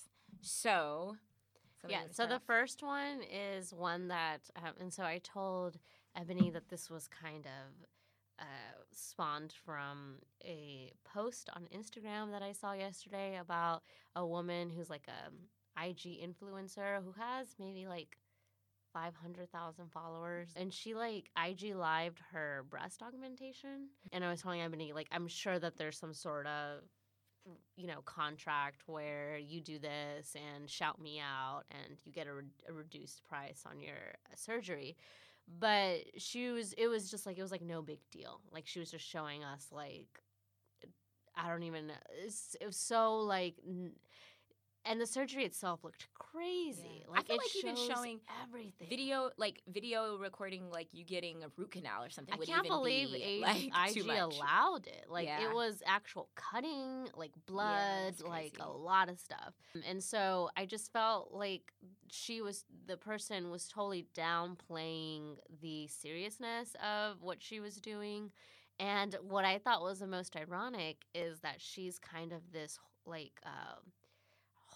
[0.41, 1.17] So.
[1.87, 2.01] yeah.
[2.11, 2.43] So the off?
[2.45, 5.77] first one is one that, um, and so I told
[6.15, 7.87] Ebony that this was kind of
[8.39, 13.83] uh, spawned from a post on Instagram that I saw yesterday about
[14.15, 18.17] a woman who's like a IG influencer who has maybe like
[18.93, 20.49] 500,000 followers.
[20.55, 23.89] And she like IG lived her breast augmentation.
[24.11, 26.81] And I was telling Ebony like I'm sure that there's some sort of
[27.75, 32.33] you know contract where you do this and shout me out and you get a,
[32.33, 33.95] re- a reduced price on your
[34.35, 34.97] surgery
[35.47, 38.41] but she was it was just like it was like no big deal.
[38.51, 40.21] Like she was just showing us like
[41.35, 41.91] i don't even
[42.59, 43.91] it was so like n-
[44.87, 47.19] and the surgery itself looked crazy Yeah.
[47.19, 51.71] I feel like even showing everything video like video recording like you getting a root
[51.71, 55.05] canal or something I would can't even believe be, A- like IG allowed it.
[55.09, 55.49] Like Yeah.
[55.49, 59.53] it was actual cutting, like blood, it's like a lot of stuff.
[59.87, 61.73] And so I just felt like
[62.11, 68.31] she was the person was totally downplaying the seriousness of what she was doing.
[68.79, 73.39] And what I thought was the most ironic is that she's kind of this like
[73.45, 73.91] um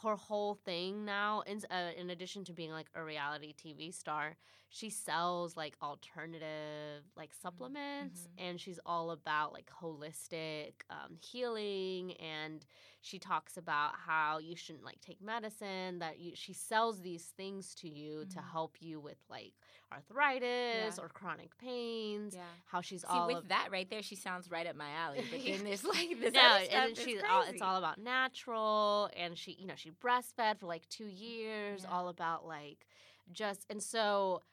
[0.04, 4.36] her whole thing now in, uh, in addition to being like a reality tv star
[4.70, 8.38] she sells like alternative like supplements mhm.
[8.38, 12.66] and she's all about like holistic um, healing and
[13.02, 17.74] she talks about how you shouldn't like take medicine that you she sells these things
[17.76, 18.52] to you to Mhm.
[18.52, 19.54] help you with like
[19.92, 21.04] arthritis Yeah.
[21.04, 22.44] or chronic pains Yeah.
[22.66, 25.26] how she's See, all with of- that right there, she sounds right up my alley.
[25.30, 29.10] But then there's like this no, other stuff and she's all, it's all about natural,
[29.16, 31.92] and she, you know, she breastfed for like two years, Yeah.
[31.96, 32.86] all about like
[33.32, 34.44] just, and so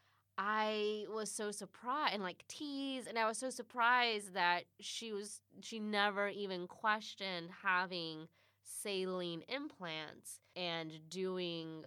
[0.41, 5.41] I was so surprised, and like teased, and I was so surprised that she was,
[5.61, 8.29] she never even questioned having
[8.63, 11.85] saline implants and doing,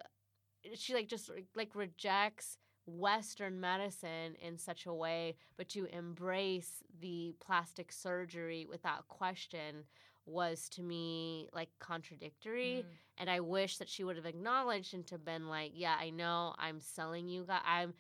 [0.76, 2.58] she like just like rejects
[3.00, 9.84] Western medicine in such a way, but to embrace the plastic surgery without question
[10.26, 12.86] was to me like contradictory.
[12.86, 12.92] Mm.
[13.18, 16.54] And I wish that she would have acknowledged and to been like, yeah, I know
[16.60, 17.62] I'm selling you guys.
[17.66, 17.94] I'm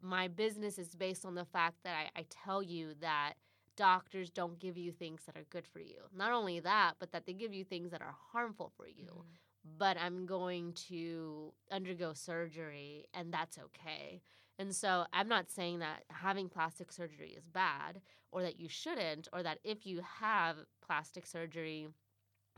[0.00, 3.34] my business is based on the fact that I, I tell you that
[3.76, 5.96] doctors don't give you things that are good for you.
[6.16, 9.24] Not only that, but that they give you things that are harmful for you
[9.66, 9.78] Mhm.
[9.78, 14.22] but I'm going to undergo surgery and that's okay.
[14.58, 18.00] And so I'm not saying that having plastic surgery is bad
[18.32, 21.88] or that you shouldn't or that if you have plastic surgery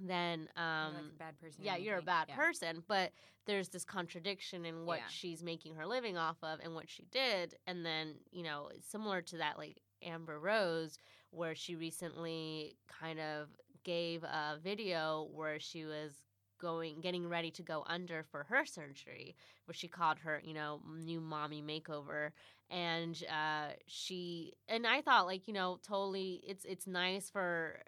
[0.02, 1.64] then um You're like a bad person.
[1.64, 2.36] yeah, you're a bad Yeah.
[2.36, 3.12] person, but
[3.46, 5.08] there's this contradiction in what Yeah.
[5.08, 7.54] she's making her living off of and what she did.
[7.66, 10.96] And then, you know, similar to that, like Amber Rose,
[11.30, 13.48] where she recently kind of
[13.84, 16.12] gave a video where she was
[16.60, 19.34] going getting ready to go under for her surgery
[19.66, 22.30] where she called her you know new mommy makeover.
[22.70, 27.80] And uh she and i thought like you know totally it's it's nice for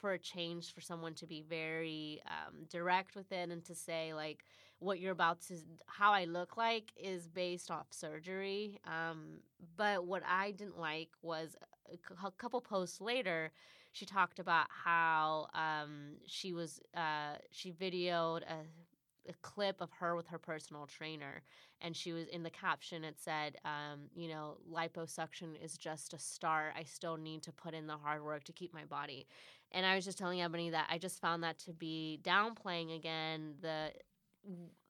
[0.00, 4.12] for a change for someone to be very um, direct with it and to say
[4.12, 4.44] like
[4.78, 5.54] what you're about to
[5.86, 8.78] how i look like is based off surgery.
[8.86, 9.38] Um,
[9.76, 11.56] but what i didn't like was
[11.92, 13.50] a cou- a couple posts later
[13.94, 20.16] she talked about how um, she was uh, she videoed a, a clip of her
[20.16, 21.42] with her personal trainer
[21.80, 26.18] and she was in the caption it said um, you know liposuction is just a
[26.18, 26.74] start.
[26.76, 29.26] I still need to put in the hard work to keep my body.
[29.72, 33.54] And i was just telling ebony that i just found that to be downplaying again
[33.60, 33.90] the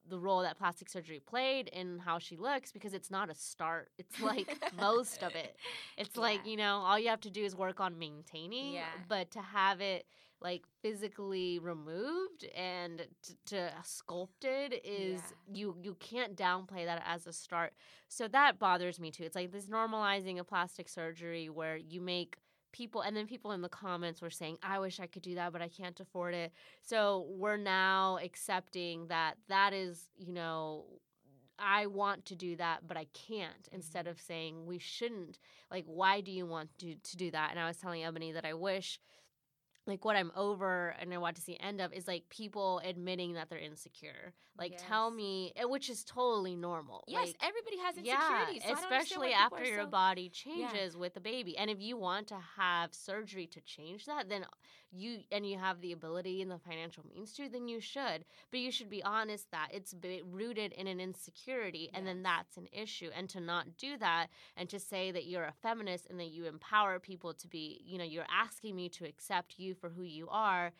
[0.08, 3.88] the role that plastic surgery played in how she looks because it's not a start.
[3.98, 5.56] It's like most of it.
[5.96, 8.86] It's like you know all you have to do is work on maintaining Yeah.
[9.08, 10.06] but to have it
[10.40, 15.54] like physically removed and t- to sculpted is Yeah.
[15.54, 17.72] you you can't downplay that as a start.
[18.08, 19.22] So that bothers me too.
[19.24, 22.36] It's like this normalizing of plastic surgery where you make
[22.74, 25.52] people and then people in the comments were saying i wish i could do that
[25.52, 30.84] but i can't afford it so we're now accepting that that is you know
[31.56, 33.68] I want to do that, but I can't.
[33.70, 34.10] Instead mm-hmm.
[34.10, 35.38] of saying we shouldn't,
[35.70, 37.50] like, why do you want to to do that?
[37.52, 38.98] And I was telling Ebony that I wish,
[39.87, 43.35] like, what I'm over and I want to see end of is like people admitting
[43.35, 44.33] that they're insecure.
[44.59, 47.05] Like, tell me, eh, which is totally normal.
[47.09, 48.62] Yes, like, everybody has yeah, insecurities.
[48.62, 51.57] so don't understand especially after your so- body changes with the baby.
[51.59, 54.47] And if you want to have surgery to change that, then
[54.94, 58.24] you and you have the ability and the financial means to, then you should.
[58.50, 59.94] But you should be honest that it's
[60.30, 63.11] rooted in an insecurity, and then that's an issue.
[63.16, 66.46] And to not do that, and to say that you're a feminist and that you
[66.46, 70.28] empower people to be, you know, you're asking me to accept you for who you
[70.28, 70.72] are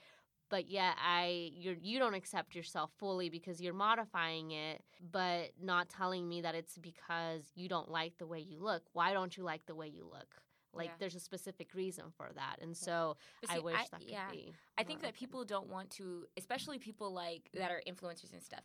[0.51, 5.89] but yet I you're you don't accept yourself fully because you're modifying it, but not
[5.89, 8.83] telling me that it's because you don't like the way you look.
[8.93, 10.44] Why don't you like the way you look?
[10.75, 10.93] Like Yeah.
[10.99, 12.57] there's a specific reason for that.
[12.61, 14.31] And so But I see, wish that could yeah.
[14.31, 14.55] be.
[14.79, 18.65] I think that people don't want to, especially people like that are influencers and stuff,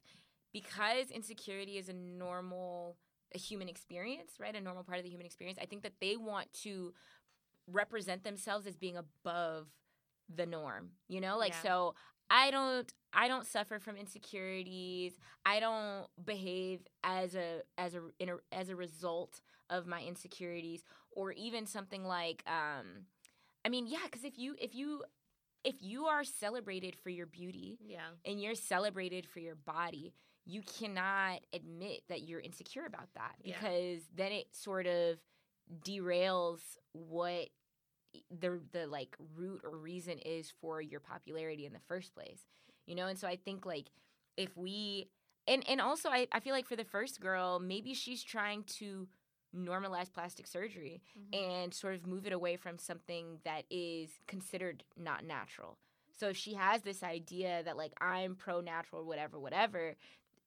[0.52, 2.98] because insecurity is a normal,
[3.34, 4.56] a human experience, right?
[4.56, 5.60] A normal part of the human experience.
[5.62, 6.94] I think that they want to
[7.68, 9.68] represent themselves as being above
[10.34, 10.92] the norm.
[11.08, 11.62] You know, like Yeah.
[11.62, 11.96] so.
[12.32, 12.94] I don't.
[13.12, 15.18] I don't suffer from insecurities.
[15.48, 19.42] I don't behave as a as a, in a as a result
[19.72, 20.84] of my insecurities,
[21.20, 22.44] or even something like.
[22.48, 23.06] Um,
[23.66, 25.04] I mean, yeah, because if you if you
[25.66, 28.08] if you are celebrated for your beauty Yeah.
[28.26, 30.14] and you're celebrated for your body,
[30.46, 33.56] you cannot admit that you're insecure about that Yeah.
[33.60, 35.18] because then it sort of
[35.84, 36.62] derails
[36.94, 37.50] what
[38.32, 42.42] the the like root or reason is for your popularity in the first place.
[42.86, 43.88] You know, and so I think like
[44.38, 45.10] if we
[45.48, 49.08] and and also I, I feel like for the first girl, maybe she's trying to
[49.56, 51.02] normalize plastic surgery
[51.34, 55.78] and sort of move it away from something that is considered not natural.
[56.20, 59.96] So if she has this idea that like I'm pro natural, whatever, whatever,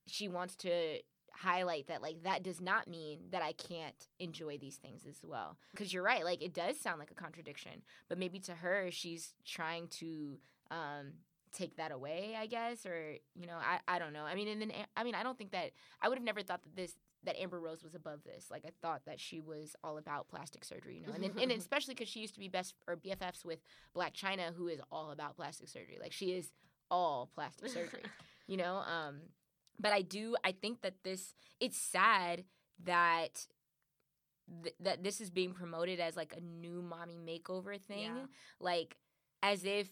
[0.06, 0.98] she wants to
[1.34, 5.56] highlight that like that does not mean that I can't enjoy these things as well.
[5.72, 9.34] Because you're right, like it does sound like a contradiction, but maybe to her she's
[9.44, 10.38] trying to
[10.70, 11.12] um,
[11.52, 14.24] take that away, I guess, or you know, I I don't know.
[14.24, 16.62] I mean, and then I mean, I don't think that I would have never thought
[16.62, 18.46] that this that Amber Rose was above this.
[18.50, 21.52] Like I thought that she was all about plastic surgery, you know, and then, and
[21.60, 23.60] especially because she used to be best or BFFs with
[23.96, 25.98] Blac Chyna, who is all about plastic surgery.
[26.00, 26.50] Like she is
[26.90, 28.02] all plastic surgery,
[28.46, 28.76] you know.
[28.76, 29.20] Um,
[29.78, 30.36] but I do.
[30.44, 31.34] I think that this.
[31.60, 32.44] It's sad
[32.84, 33.46] that.
[34.64, 38.26] Th- that this is being promoted as like a new mommy makeover thing, Yeah.
[38.60, 38.96] like
[39.42, 39.88] as if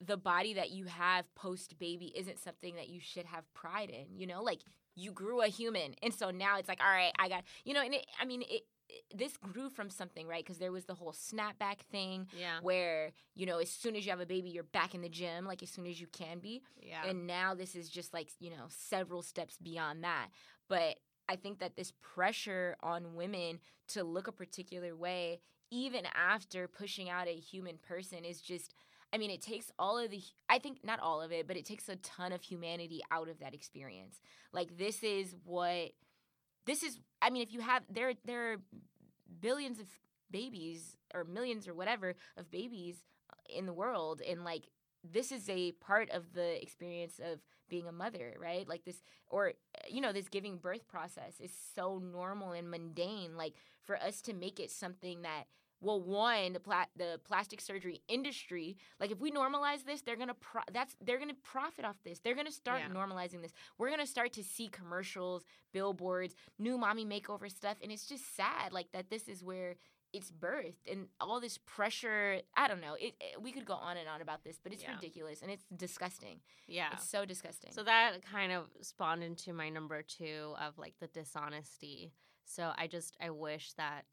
[0.00, 4.06] the body that you have post baby isn't something that you should have pride in.
[4.18, 4.62] You know, like
[4.94, 7.82] you grew a human, and so now it's like, all right, I got you know.
[7.82, 10.44] And it, I mean, it, it this grew from something, right?
[10.44, 12.60] Because there was the whole snapback thing Yeah.
[12.62, 15.46] where you know, as soon as you have a baby, you're back in the gym,
[15.46, 16.62] like as soon as you can be.
[16.80, 17.06] Yeah.
[17.06, 20.28] And now this is just like, you know, several steps beyond that.
[20.68, 20.96] But
[21.28, 25.40] I think that this pressure on women to look a particular way,
[25.70, 28.74] even after pushing out a human person, is just,
[29.14, 31.64] I mean, it takes all of the, I think not all of it, but it
[31.64, 34.18] takes a ton of humanity out of that experience.
[34.52, 35.92] Like, this is what,
[36.66, 38.56] this is, I mean, if you have, there, there are
[39.40, 39.86] billions of
[40.32, 42.96] babies or millions or whatever of babies
[43.30, 44.20] uh, in the world.
[44.28, 44.64] And like,
[45.04, 47.38] this is a part of the experience of
[47.68, 48.68] being a mother, right?
[48.68, 53.36] Like this, or, uh, you know, this giving birth process is so normal and mundane.
[53.36, 53.54] Like,
[53.84, 55.44] for us to make it something that,
[55.84, 60.34] well, one, the pla- the plastic surgery industry, like if we normalize this, they're gonna
[60.34, 62.18] pro- that's they're gonna profit off this.
[62.20, 62.88] They're gonna start Yeah.
[62.88, 63.52] normalizing this.
[63.78, 68.72] We're gonna start to see commercials, billboards, new mommy makeover stuff, and it's just sad,
[68.72, 69.10] like that.
[69.10, 69.76] This is where
[70.12, 72.40] it's birthed, and all this pressure.
[72.56, 72.94] I don't know.
[72.94, 74.94] It, it- we could go on and on about this, but it's Yeah.
[74.94, 76.40] ridiculous and it's disgusting.
[76.68, 76.90] Yeah.
[76.92, 77.72] It's so disgusting.
[77.72, 82.12] So that kind of spawned into my number two of like the dishonesty.
[82.44, 84.04] So I just I wish that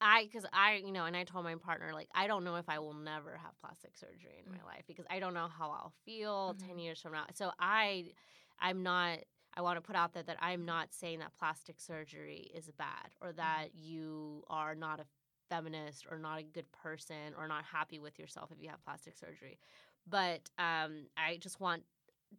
[0.00, 2.68] I because I you know and I told my partner like I don't know if
[2.68, 5.92] I will never have plastic surgery in my life because I don't know how I'll
[6.04, 6.78] feel ten Mhm.
[6.78, 7.24] years from now.
[7.34, 8.12] So I
[8.60, 9.18] I'm not.
[9.56, 13.14] I want to put out there that I'm not saying that plastic surgery is bad
[13.20, 15.06] or that you are not a
[15.48, 19.16] feminist or not a good person or not happy with yourself if you have plastic
[19.16, 19.58] surgery.
[20.06, 21.82] But um, I just want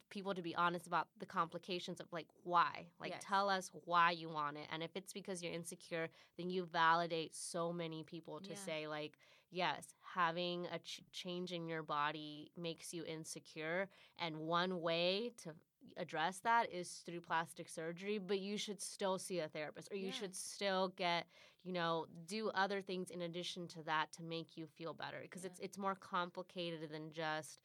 [0.09, 3.23] people to be honest about the complications of like why like Yes.
[3.25, 7.35] tell us why you want it and if it's because you're insecure then you validate
[7.35, 8.55] so many people to Yeah.
[8.65, 9.17] say like
[9.51, 13.87] yes having a ch- change in your body makes you insecure
[14.19, 15.53] and one way to
[15.97, 20.07] address that is through plastic surgery but you should still see a therapist or you
[20.07, 20.11] Yeah.
[20.11, 21.27] should still get
[21.63, 25.43] you know do other things in addition to that to make you feel better because
[25.43, 25.49] Yeah.
[25.51, 27.59] it's it's more complicated than just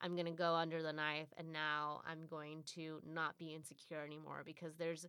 [0.00, 4.02] I'm going to go under the knife and now I'm going to not be insecure
[4.04, 5.06] anymore because there's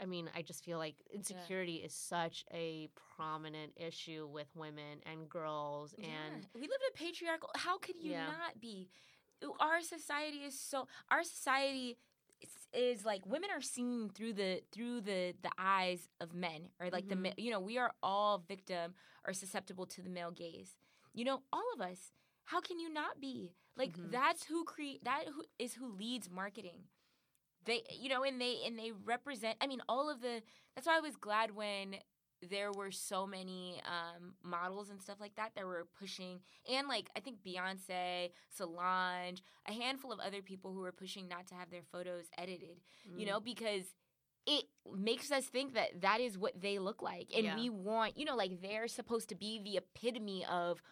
[0.00, 5.28] I mean, I just feel like insecurity is such a prominent issue with women and
[5.30, 6.06] girls and
[6.42, 6.46] yeah.
[6.54, 7.48] we live in a patriarchal.
[7.56, 8.26] How could you Yeah.
[8.26, 8.90] not be?
[9.60, 10.86] Our society is so.
[11.10, 11.96] Our society
[12.42, 12.50] is,
[12.98, 17.08] is like women are seen through the through the the eyes of men, or like
[17.08, 17.22] the Mhm.
[17.22, 18.94] ma- you know we are all victim
[19.26, 20.76] or susceptible to the male gaze.
[21.14, 22.12] You know, all of us.
[22.44, 23.52] How can you not be?
[23.76, 24.10] Like Mhm.
[24.10, 25.04] that's who create.
[25.04, 26.84] That who is who leads marketing.
[27.64, 29.56] They, you know, and they and they represent.
[29.60, 30.42] I mean, all of the.
[30.74, 31.96] That's why I was glad when
[32.50, 36.40] there were so many um, models and stuff like that that were pushing,
[36.70, 41.46] and like I think Beyonce, Solange, a handful of other people who were pushing not
[41.48, 42.80] to have their photos edited.
[43.14, 43.28] You Mm.
[43.28, 43.84] know, because
[44.46, 44.64] it
[44.96, 47.54] makes us think that that is what they look like, and Yeah.
[47.54, 50.82] we want, you know, like they're supposed to be the epitome of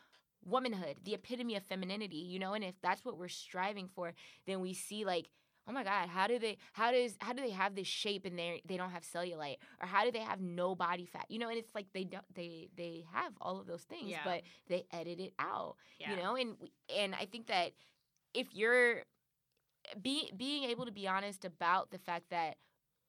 [0.45, 4.15] womanhood, the epitome of femininity, you know, and if that's what we're striving for,
[4.47, 5.29] then we see like
[5.69, 8.39] oh my god how do they how does how do they have this shape and
[8.39, 11.49] they they don't have cellulite or how do they have no body fat you know
[11.49, 14.21] and it's like they don't they they have all of those things Yeah.
[14.25, 16.11] but they edit it out yeah.
[16.11, 16.57] you know and
[16.97, 17.73] and i think that
[18.35, 19.03] if you're
[20.01, 22.57] be, being able to be honest about the fact that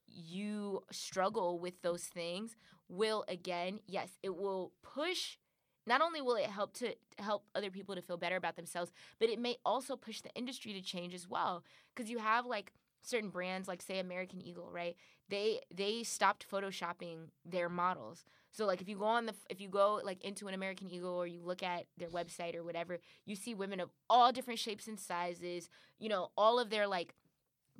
[0.07, 2.55] you struggle with those things
[2.89, 5.37] will again yes it will push
[5.85, 9.29] not only will it help to help other people to feel better about themselves but
[9.29, 11.63] it may also push the industry to change as well.
[11.93, 12.71] Because you have like
[13.03, 14.95] certain brands like say american eagle right?
[15.29, 18.25] They they stopped photoshopping their models.
[18.51, 21.13] So like if you go on the if you go like into an american eagle
[21.13, 24.87] or you look at their website or whatever you see women of all different shapes
[24.87, 25.69] and sizes
[25.99, 27.13] you know all of their like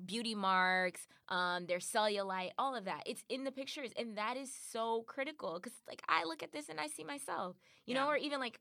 [0.06, 3.04] beauty marks um their cellulite all of that.
[3.06, 6.70] It's in the pictures and that is so critical because like i look at this
[6.70, 8.60] and i see myself you know or even like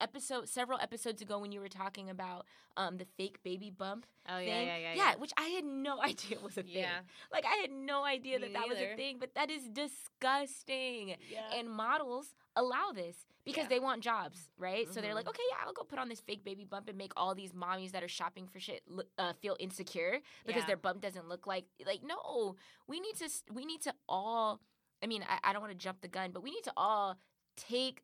[0.00, 2.46] episode several episodes ago when you were talking about
[2.76, 6.00] um the fake baby bump oh yeah, thing yeah, yeah, yeah which i had no
[6.12, 7.00] idea was a thing Yeah.
[7.32, 11.16] like i had no idea Me that that was a thing but that is disgusting
[11.30, 11.40] yeah.
[11.58, 13.68] and models allow this because Yeah.
[13.68, 14.86] they want jobs, right?
[14.92, 15.30] So they're like, Mhm.
[15.30, 17.92] okay, yeah, I'll go put on this fake baby bump and make all these mommies
[17.92, 18.82] that are shopping for shit
[19.16, 20.66] uh, feel insecure because Yeah.
[20.66, 22.56] their bump doesn't look like like no.
[22.86, 24.60] We need to we need to all.
[25.02, 27.16] I mean, I, I don't want to jump the gun, but we need to all
[27.56, 28.02] take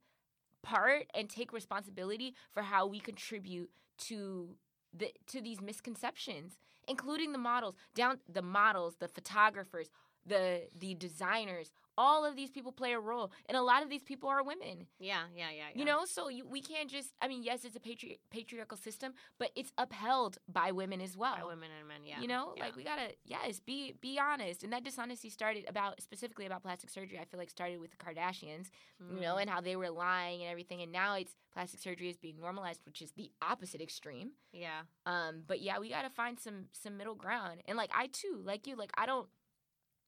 [0.65, 4.57] part and take responsibility for how we contribute to
[4.97, 6.55] the to these misconceptions,
[6.89, 9.89] including the models, down the models, the photographers,
[10.27, 11.73] the the designers.
[11.97, 14.87] All of these people play a role, and a lot of these people are women.
[14.99, 15.79] yeah, yeah, yeah, yeah.
[15.79, 17.11] You know, so you, we can't just.
[17.23, 21.37] I mean, yes, it's a patri- patriarchal system, but it's upheld by women as well.
[21.37, 22.21] By women and men, yeah.
[22.21, 22.65] You know, yeah.
[22.65, 24.65] like we gotta, yes, be be honest.
[24.65, 27.19] And that dishonesty started about specifically about plastic surgery.
[27.21, 28.71] I feel like started with the Kardashians,
[29.15, 30.83] you know, and how they were lying and everything.
[30.83, 34.33] And now it's plastic surgery is being normalized, which is the opposite extreme.
[34.53, 37.63] yeah, Um, but yeah, we gotta find some some middle ground.
[37.69, 39.29] And like I too, like you, like I don't.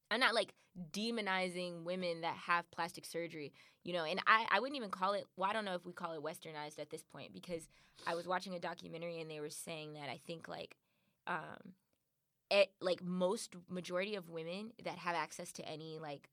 [0.09, 0.53] I'm not like
[0.91, 3.53] demonizing women that have plastic surgery,
[3.83, 5.93] you know, and I, I wouldn't even call it, well, I don't know if we
[5.93, 7.67] call it westernized at this point because
[8.05, 10.75] I was watching a documentary and they were saying that I think like,
[11.25, 11.73] um,
[12.49, 16.29] it, like most majority of women that have access to any like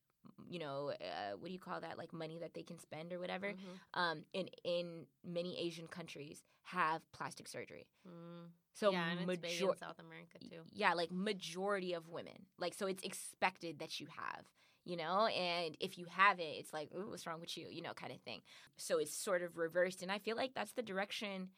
[0.49, 3.19] you know uh, what do you call that like money that they can spend or
[3.19, 4.01] whatever Mhm.
[4.01, 8.49] um in in many asian countries have plastic surgery Mm.
[8.73, 10.63] so yeah, and it's big in South America too.
[10.73, 14.45] yeah like majority of women like so it's expected that you have
[14.85, 17.81] you know and if you have it it's like ooh what's wrong with you you
[17.83, 18.41] know kind of thing
[18.77, 21.49] so it's sort of reversed and i feel like that's the direction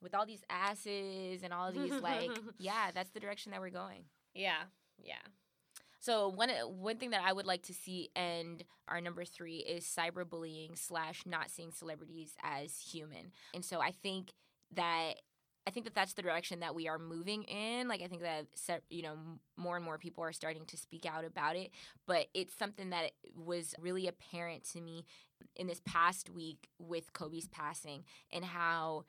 [0.00, 4.04] with all these asses and all these like yeah that's the direction that we're going
[4.34, 4.62] Yeah,
[4.98, 5.22] yeah.
[6.02, 9.58] So one uh, one thing that I would like to see end our number three
[9.58, 14.32] is cyberbullying slash not seeing celebrities as human, and so I think
[14.74, 15.14] that
[15.64, 17.86] I think that that's the direction that we are moving in.
[17.86, 18.46] Like I think that
[18.90, 19.14] you know
[19.56, 21.70] more and more people are starting to speak out about it,
[22.04, 25.06] but it's something that was really apparent to me
[25.54, 29.04] in this past week with Kobe's passing and how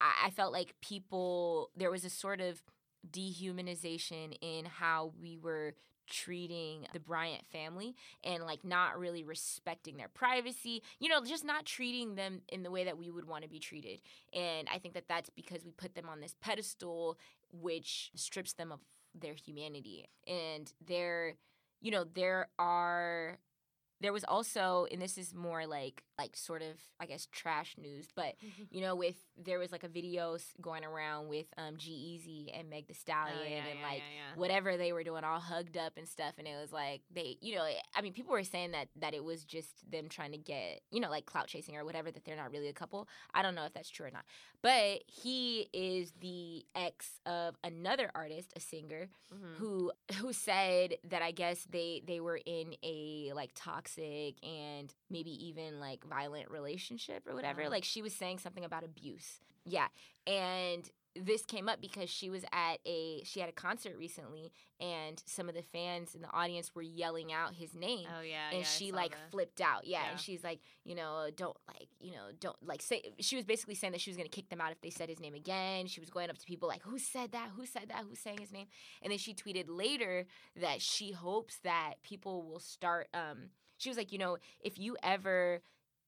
[0.00, 2.60] I felt like people there was a sort of
[3.08, 5.74] dehumanization in how we were
[6.08, 11.64] treating the Bryant family and like not really respecting their privacy, you know, just not
[11.64, 14.00] treating them in the way that we would want to be treated.
[14.32, 17.18] And I think that that's because we put them on this pedestal
[17.52, 18.80] which strips them of
[19.14, 20.08] their humanity.
[20.26, 21.34] And there
[21.84, 23.38] you know, there are
[24.00, 28.08] there was also and this is more like like sort of I guess trash news,
[28.14, 28.34] but
[28.70, 32.86] you know, with there was like a video going around with um G-Eazy and Meg
[32.86, 35.94] the Stallion Oh, yeah, and yeah, like yeah, whatever they were doing, all hugged up
[35.96, 38.88] and stuff, and it was like they, you know, I mean, people were saying that
[38.96, 42.10] that it was just them trying to get, you know, like clout chasing or whatever,
[42.10, 43.08] that they're not really a couple.
[43.32, 44.24] I don't know if that's true or not,
[44.62, 49.56] but he is the ex of another artist, a singer, Mhm.
[49.56, 53.52] who who said that I guess they they were in a like
[53.84, 57.62] toxic and maybe even like violent relationship or whatever.
[57.62, 57.70] Wow.
[57.70, 59.40] Like she was saying something about abuse.
[59.64, 59.86] Yeah.
[60.26, 65.22] And this came up because she was at a she had a concert recently and
[65.26, 68.58] some of the fans in the audience were yelling out his name Oh yeah, and
[68.58, 70.10] yeah, she like the- flipped out yeah, Yeah.
[70.10, 73.76] and she's like you know don't like you know don't like say she was basically
[73.76, 75.86] saying that she was going to kick them out if they said his name again
[75.86, 78.38] she was going up to people like who said that who said that who's saying
[78.38, 78.66] his name
[79.00, 80.26] and then she tweeted later
[80.60, 84.96] that she hopes that people will start um she was like you know if you
[85.02, 85.60] ever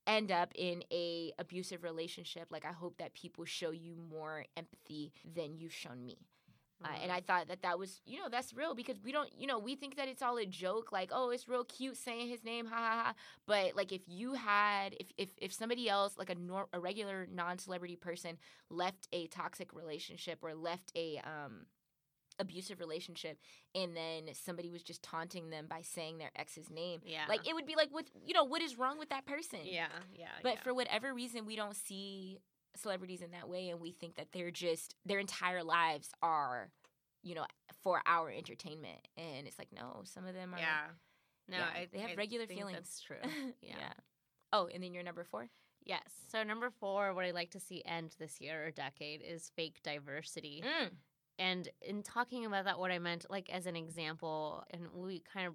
[0.07, 5.13] end up in a abusive relationship like i hope that people show you more empathy
[5.35, 6.17] than you've shown me
[6.85, 7.15] uh, and Mhm.
[7.15, 9.75] I thought that that was, you know, that's real because we don't, you know, we
[9.75, 12.77] think that it's all a joke, like, oh, it's real cute saying his name, ha
[12.77, 13.15] ha ha.
[13.47, 17.27] But like, if you had, if if if somebody else, like a nor- a regular
[17.33, 18.39] non-celebrity person,
[18.71, 21.67] left a toxic relationship or left a um
[22.39, 23.39] abusive relationship,
[23.75, 27.55] and then somebody was just taunting them by saying their ex's name, yeah, like it
[27.55, 29.61] would be like, what, you know, what is wrong with that person?
[29.65, 30.27] yeah, yeah.
[30.43, 30.63] But yeah.
[30.63, 32.39] for whatever reason, we don't see
[32.77, 36.71] celebrities in that way, and we think that they're just their entire lives are,
[37.23, 37.47] you know,
[37.83, 39.09] for our entertainment.
[39.17, 40.59] And it's like, no, some of them are.
[40.59, 40.87] yeah,
[41.49, 42.77] no, yeah, I, they have I regular feelings.
[42.77, 43.17] That's true.
[43.63, 43.75] yeah.
[43.79, 43.93] Yeah.
[44.53, 45.49] Oh, and then your number four.
[45.85, 46.09] Yes.
[46.29, 49.77] So number four, what I'd like to see end this year or decade is fake
[49.85, 50.65] diversity.
[50.67, 50.91] Mm.
[51.39, 55.47] And in talking about that, what I meant, like as an example, and we kind
[55.47, 55.55] of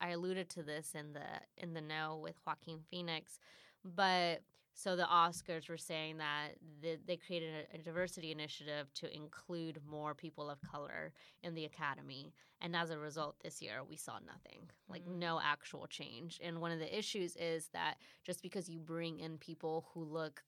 [0.00, 3.38] I alluded to this in the in the know with Joaquin Phoenix,
[3.84, 4.42] but
[4.74, 6.50] so the Oscars were saying that
[6.82, 11.12] the, they created a, a diversity initiative to include more people of color
[11.42, 15.18] in the Academy, and as a result, this year we saw nothing, like Mm.
[15.18, 16.38] no actual change.
[16.42, 20.42] And one of the issues is that just because you bring in people who look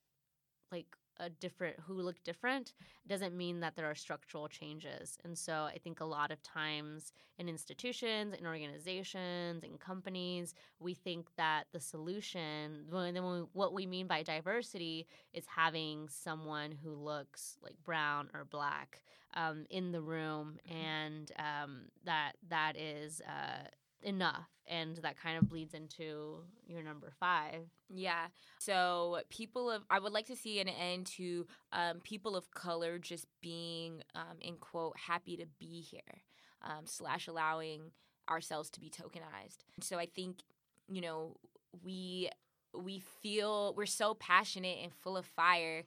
[0.71, 0.87] like
[1.21, 2.75] a different who look different
[3.07, 5.19] doesn't mean that there are structural changes.
[5.25, 10.95] And so I think a lot of times in institutions, in organizations, in companies, we
[10.95, 16.09] think that the solution, when, then when we, what we mean by diversity, is having
[16.09, 19.03] someone who looks like brown or black
[19.35, 20.75] um, in the room, Mhm.
[20.75, 23.69] and um, that that is uh,
[24.03, 24.49] enough.
[24.67, 27.71] And that kind of bleeds into your number five.
[27.89, 28.27] Yeah.
[28.59, 32.99] So people of I would like to see an end to um, people of color
[32.99, 36.23] just being um, in quote happy to be here
[36.63, 37.93] um, slash allowing
[38.29, 39.65] ourselves to be tokenized.
[39.81, 40.41] So I think
[40.87, 41.37] you know
[41.83, 42.29] we
[42.75, 45.85] we feel we're so passionate and full of fire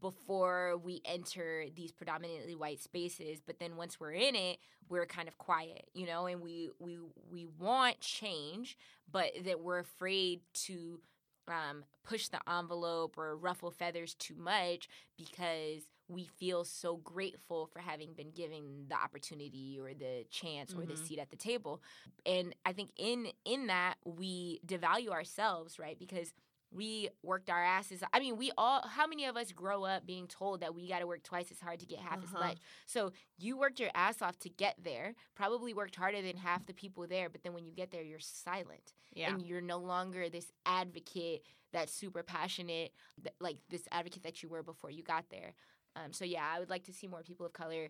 [0.00, 5.28] before we enter these predominantly white spaces but then once we're in it we're kind
[5.28, 6.98] of quiet you know and we we
[7.30, 8.76] we want change
[9.10, 11.00] but that we're afraid to
[11.48, 17.80] um, push the envelope or ruffle feathers too much because we feel so grateful for
[17.80, 20.96] having been given the opportunity or the chance or the Mhm.
[20.96, 21.82] seat at the table.
[22.24, 25.98] And I think in in that we devalue ourselves, right?
[25.98, 26.32] Because
[26.70, 28.02] we worked our asses.
[28.12, 28.82] I mean, we all.
[28.86, 31.60] How many of us grow up being told that we got to work twice as
[31.60, 32.48] hard to get half as Uh-huh.
[32.48, 32.58] much?
[32.86, 35.14] So you worked your ass off to get there.
[35.34, 37.28] Probably worked harder than half the people there.
[37.30, 39.30] But then when you get there, you're silent, Yeah.
[39.32, 41.42] and you're no longer this advocate
[41.72, 42.92] that's super passionate,
[43.40, 45.54] like this advocate that you were before you got there.
[45.96, 47.88] Um, so yeah, I would like to see more people of color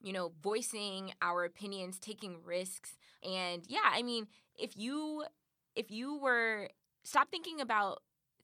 [0.00, 2.98] you know, voicing our opinions, taking risks.
[3.22, 4.26] And yeah, I mean,
[4.58, 5.24] if you
[5.74, 6.68] if you were
[7.04, 8.02] stop thinking about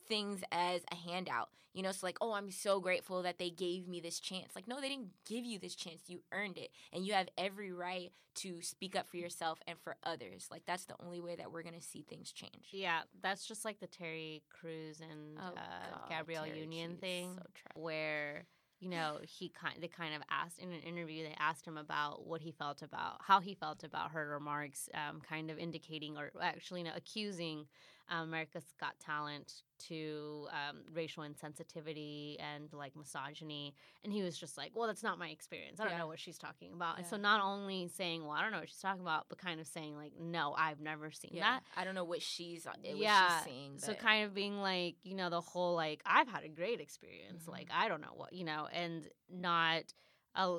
[0.08, 1.48] things as a handout.
[1.72, 4.56] You know, it's like, oh, I'm so grateful that they gave me this chance.
[4.56, 6.02] Like, no, they didn't give you this chance.
[6.08, 6.70] You earned it.
[6.92, 10.48] And you have every right to speak up for yourself and for others.
[10.50, 12.68] Like, that's the only way that we're going to see things change.
[12.72, 17.80] Yeah, that's just like the Terry Crews and Oh, uh, Gabrielle Terry Union thing, so
[17.80, 18.46] where
[18.80, 22.26] you know he kind they kind of asked in an interview they asked him about
[22.26, 26.30] what he felt about how he felt about her remarks, um, kind of indicating or
[26.40, 27.66] actually you know, accusing
[28.10, 34.58] um, America's Got Talent to um, racial insensitivity and like misogyny, and he was just
[34.58, 35.80] like, "Well, that's not my experience.
[35.80, 35.98] I don't Yeah.
[36.00, 38.68] know what she's talking about." And so not only saying, "Well, I don't know what
[38.68, 41.84] she's talking about," but kind of saying like, "No, I've never seen Yeah, that." I
[41.84, 43.78] don't know what she's uh, what Yeah, she's saying.
[43.78, 47.44] So kind of being like, you know, the whole like I've had a great experience.
[47.44, 47.52] Mhm.
[47.52, 49.84] Like I don't know what, you know, and not
[50.34, 50.58] uh,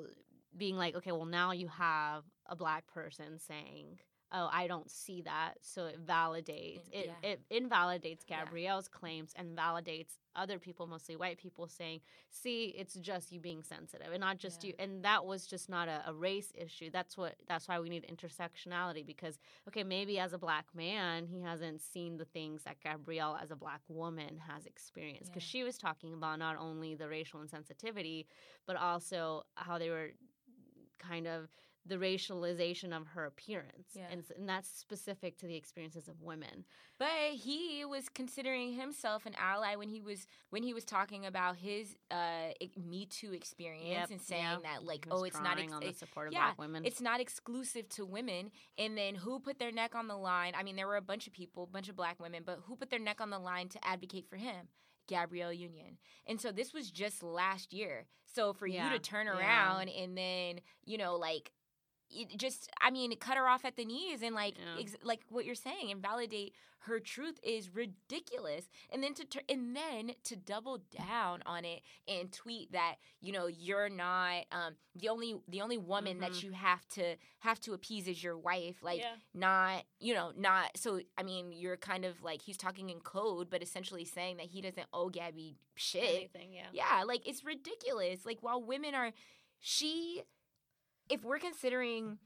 [0.56, 4.00] being like, okay, well now you have a black person saying,
[4.32, 7.30] "Oh, I don't see that." So it validates it yeah.
[7.30, 8.44] it invalidates Yeah.
[8.46, 13.64] Gabrielle's claims and validates other people, mostly white people saying, "See, it's just you being
[13.64, 14.70] sensitive and not just Yeah.
[14.70, 16.90] you." And that was just not a, a race issue.
[16.90, 21.42] That's what that's why we need intersectionality because okay, maybe as a black man, he
[21.42, 25.32] hasn't seen the things that Gabrielle, as a black woman, has experienced.
[25.32, 25.52] Because Yeah.
[25.52, 28.26] she was talking about not only the racial insensitivity,
[28.66, 30.12] but also how they were
[31.00, 31.50] kind of
[31.86, 33.90] the racialization of her appearance.
[33.94, 34.04] Yeah.
[34.12, 36.66] And, and that's specific to the experiences of women.
[37.00, 41.56] But he was considering himself an ally when he was when he was talking about
[41.56, 44.58] his uh Me Too experience Yep, and saying yeah.
[44.64, 46.86] that like, oh, it's not ex- on the support of yeah, black women.
[46.86, 48.52] it's not exclusive to women.
[48.78, 50.54] And then who put their neck on the line?
[50.56, 52.76] I mean, there were a bunch of people, a bunch of black women, but who
[52.76, 54.68] put their neck on the line to advocate for him?
[55.08, 55.98] Gabrielle Union.
[56.26, 58.06] And so this was just last year.
[58.34, 59.38] So for you to turn yeah.
[59.38, 61.52] around and then, you know, like
[62.38, 64.80] just I mean, cut her off at the knees and like Yeah.
[64.82, 66.54] ex- like what you're saying and validate
[66.86, 68.68] her truth is ridiculous.
[68.92, 73.32] And then to tur- and then to double down on it and tweet that, you
[73.32, 76.44] know, you're not um the only the only woman that Mhm.
[76.44, 78.82] you have to have to appease is your wife.
[78.82, 79.16] Like Yeah.
[79.36, 83.50] not, you know, not so I mean, you're kind of like he's talking in code
[83.50, 86.04] but essentially saying that he doesn't owe Gabby shit.
[86.16, 86.70] Anything, yeah.
[86.74, 88.26] Yeah, like it's ridiculous.
[88.26, 89.12] Like while women are
[89.60, 90.24] she
[91.10, 92.18] if we're considering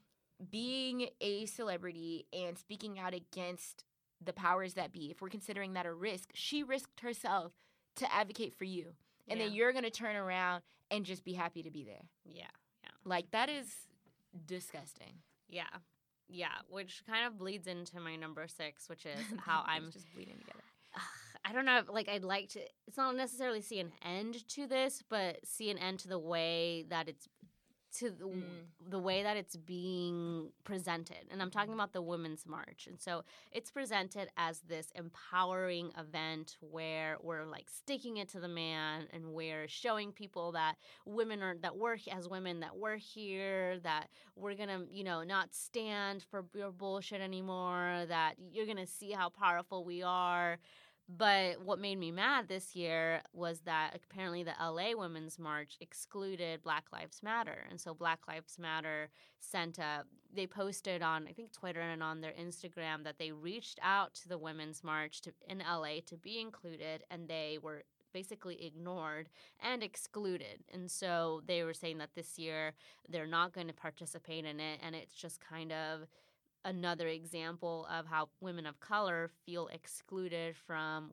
[0.52, 3.86] being a celebrity and speaking out against
[4.24, 7.54] the powers that be, if we're considering that a risk, she risked herself
[7.98, 8.94] to advocate for you.
[9.28, 10.62] And then you're going to turn around
[10.92, 12.04] and just be happy to be there.
[12.26, 12.44] Yeah.
[12.84, 12.90] Yeah.
[13.04, 13.66] Like that is
[14.46, 15.20] disgusting.
[15.48, 15.64] Yeah.
[16.28, 16.48] Yeah.
[16.70, 20.64] Which kind of bleeds into my number six, which is how I'm just bleeding together.
[21.48, 21.82] I don't know.
[21.88, 22.60] Like, I'd like to.
[22.88, 26.86] It's not necessarily see an end to this, but see an end to the way
[26.90, 27.28] that it's
[28.00, 28.66] to the, Mm.
[28.90, 31.28] the way that it's being presented.
[31.32, 31.76] And I'm talking Mhm.
[31.76, 32.88] about the Women's March.
[32.88, 38.48] And so it's presented as this empowering event where we're like sticking it to the
[38.48, 40.76] man and we're showing people that
[41.06, 45.54] women are that we're as women that we're here, that we're gonna, you know, not
[45.54, 50.58] stand for your bullshit anymore, that you're gonna see how powerful we are.
[51.08, 56.64] But what made me mad this year was that apparently the LA Women's March excluded
[56.64, 57.66] Black Lives Matter.
[57.70, 60.04] And so Black Lives Matter sent a,
[60.34, 64.28] they posted on, I think, Twitter and on their Instagram that they reached out to
[64.28, 69.30] the Women's March to, in LA to be included, and they were basically ignored
[69.62, 70.64] and excluded.
[70.74, 72.72] And so they were saying that this year
[73.10, 74.80] they're not going to participate in it.
[74.82, 76.08] And it's just kind of,
[76.66, 81.12] another example of how women of color feel excluded from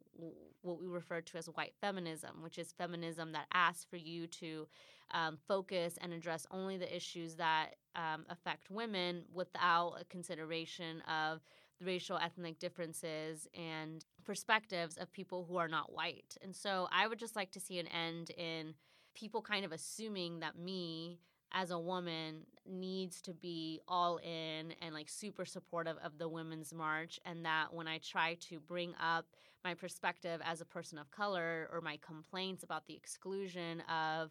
[0.63, 4.67] what we refer to as white feminism, which is feminism that asks for you to
[5.13, 11.41] um, focus and address only the issues that um, affect women without a consideration of
[11.79, 16.37] the racial ethnic differences and perspectives of people who are not white.
[16.43, 18.75] And so I would just like to see an end in
[19.15, 21.19] people kind of assuming that me
[21.53, 26.73] as a woman needs to be all in and like super supportive of the women's
[26.73, 29.27] march and that when i try to bring up
[29.65, 34.31] my perspective as a person of color or my complaints about the exclusion of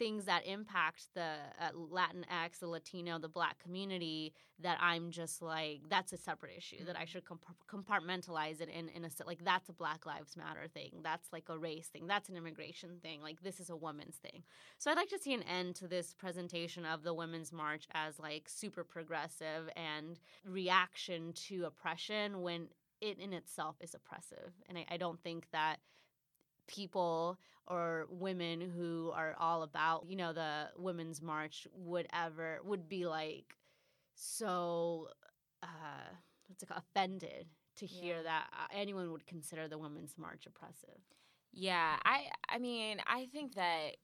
[0.00, 5.82] things that impact the uh, Latinx, the Latino, the Black community that I'm just like
[5.90, 9.68] that's a separate issue that I should comp- compartmentalize it in in a like that's
[9.68, 13.42] a Black Lives Matter thing, that's like a race thing, that's an immigration thing, like
[13.42, 14.42] this is a woman's thing.
[14.78, 18.18] So I'd like to see an end to this presentation of the Women's March as
[18.18, 22.68] like super progressive and reaction to oppression when
[23.02, 24.52] it in itself is oppressive.
[24.66, 25.76] And I, I don't think that
[26.66, 27.38] people
[27.70, 33.06] or women who are all about, you know, the Women's March would ever would be
[33.06, 33.56] like
[34.14, 35.08] so
[35.62, 35.66] uh
[36.48, 37.46] what's it called offended
[37.76, 38.22] to hear Yeah.
[38.22, 41.00] that uh, anyone would consider the Women's March oppressive.
[41.52, 43.96] Yeah, I I mean, I think that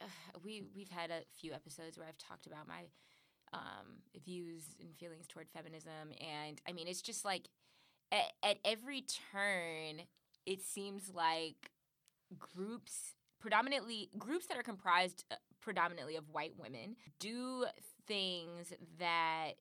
[0.00, 0.06] uh,
[0.44, 2.84] we we've had a few episodes where I've talked about my
[3.52, 7.48] um, views and feelings toward feminism, and I mean, it's just like
[8.12, 10.02] at, at every turn,
[10.46, 11.70] it seems like
[12.38, 17.66] groups, predominantly groups that are comprised uh, predominantly of white women, do
[18.06, 19.52] things that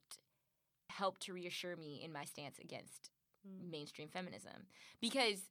[0.90, 3.10] help to reassure me in my stance against
[3.70, 4.68] mainstream feminism.
[5.02, 5.50] Because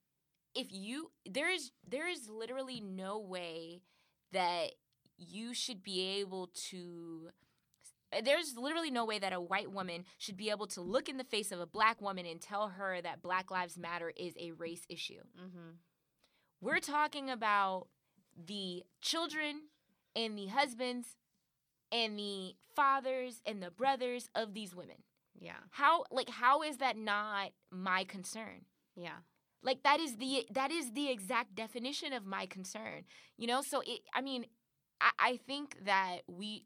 [0.54, 3.80] if you there is there is literally no way
[4.32, 4.72] that
[5.16, 7.30] you should be able to
[8.24, 11.24] there's literally no way that a white woman should be able to look in the
[11.24, 14.84] face of a black woman and tell her that black lives matter is a race
[14.90, 15.22] issue.
[15.40, 15.70] Mm-hmm.
[16.62, 17.88] We're talking about
[18.46, 19.62] the children
[20.16, 21.08] and the husbands
[21.90, 24.96] and the fathers and the brothers of these women
[25.38, 25.60] Yeah.
[25.70, 28.64] how like how is that not my concern
[28.96, 29.18] Yeah.
[29.62, 33.04] like that is the that is the exact definition of my concern
[33.36, 34.46] you know so it i mean
[35.00, 36.64] i, I think that we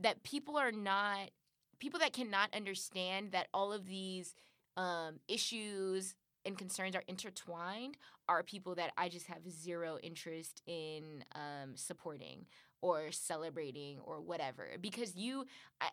[0.00, 1.30] that people are not
[1.78, 4.34] people that cannot understand that all of these
[4.76, 6.14] um, issues
[6.48, 7.96] and concerns are intertwined
[8.28, 12.46] are people that i just have zero interest in um, supporting
[12.80, 15.44] or celebrating or whatever because you
[15.80, 15.90] I,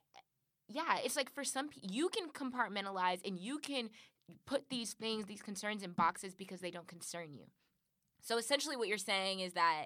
[0.68, 3.90] yeah it's like for some you can compartmentalize and you can
[4.46, 7.46] put these things, these concerns in boxes because they don't concern you.
[8.22, 9.86] So essentially, what you're saying is that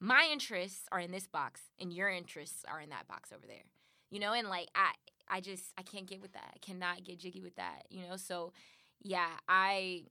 [0.00, 3.64] my interests are in this box and your interests are in that box over there.
[4.10, 4.92] You know, and like I,
[5.28, 6.54] I just I can't get with that.
[6.54, 7.82] I cannot get jiggy with that.
[7.90, 8.52] You know, so
[9.02, 10.04] yeah, I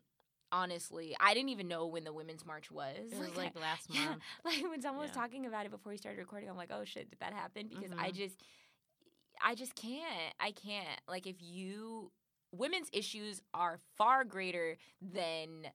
[0.52, 3.12] honestly I didn't even know when the Women's March was.
[3.12, 4.02] It was I- like last month.
[4.02, 4.16] yeah,
[4.46, 7.10] like when someone was talking about it before we started recording, I'm like, oh shit,
[7.10, 7.68] did that happen?
[7.68, 8.16] Because I Mhm.
[8.16, 8.42] just,
[9.44, 10.34] I just can't.
[10.40, 11.00] I can't.
[11.08, 12.12] Like, if you,
[12.52, 15.68] women's issues are far greater than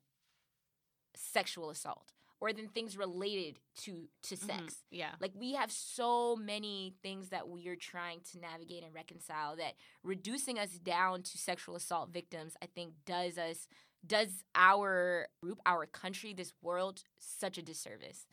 [1.14, 2.12] sexual assault
[2.42, 4.46] or than things related to to Mhm.
[4.46, 4.84] sex.
[4.90, 5.14] Yeah.
[5.20, 9.74] Like we have so many things that we are trying to navigate and reconcile that
[10.02, 13.68] reducing us down to sexual assault victims, I think does us
[14.04, 18.26] does our group, our country, this world such a disservice.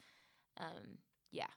[0.57, 0.97] Um,
[1.31, 1.51] yeah.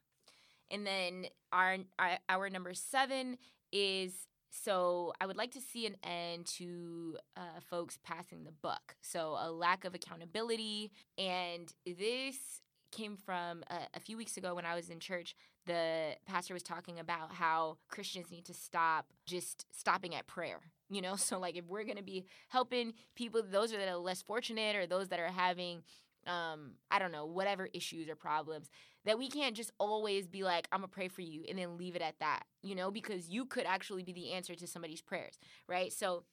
[0.70, 3.38] And then our, our our number seven
[3.72, 8.96] is so I would like to see an end to uh, folks passing the buck.
[9.00, 14.66] So a lack of accountability, and this came from a, a few weeks ago when
[14.66, 15.34] I was in church.
[15.64, 20.60] The pastor was talking about how Christians need to stop just stopping at prayer.
[20.90, 24.76] You know, so like if we're gonna be helping people, those that are less fortunate
[24.76, 25.82] or those that are having,
[26.26, 28.70] um, I don't know, whatever issues or problems,
[29.04, 31.96] that we can't just always be like, I'm gonna pray for you and then leave
[31.96, 35.38] it at that, you know, because you could actually be the answer to somebody's prayers,
[35.68, 35.92] right?
[35.92, 36.24] So,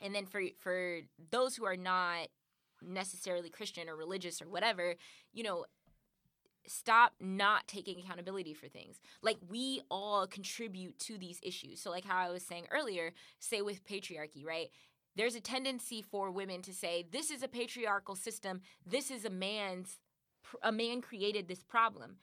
[0.00, 1.00] and then for for
[1.30, 2.28] those who are not
[2.82, 4.94] necessarily Christian or religious or whatever,
[5.32, 5.66] you know,
[6.66, 9.00] stop not taking accountability for things.
[9.22, 11.80] Like we all contribute to these issues.
[11.80, 14.70] So like how I was saying earlier, say with patriarchy, right?
[15.20, 18.62] There's a tendency for women to say this is a patriarchal system.
[18.86, 19.98] This is a man's
[20.62, 22.16] a man created this problem.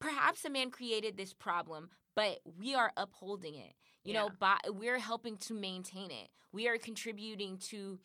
[0.00, 3.74] Perhaps a man created this problem, but we are upholding it.
[4.04, 6.30] You know, by we're helping to maintain it.
[6.50, 7.98] We are contributing to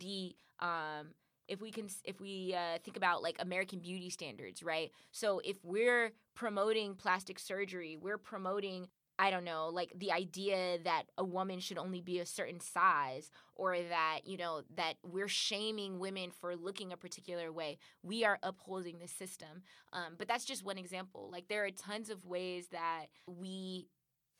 [0.00, 1.14] the um
[1.46, 4.90] if we can if we uh, think about like American beauty standards, right?
[5.12, 8.88] So if we're promoting plastic surgery, we're promoting
[9.20, 13.30] I don't know, like the idea that a woman should only be a certain size
[13.54, 17.76] or that, you know, that we're shaming women for looking a particular way.
[18.02, 19.62] We are upholding the system.
[19.92, 21.28] Um, but that's just one example.
[21.30, 23.88] Like there are tons of ways that we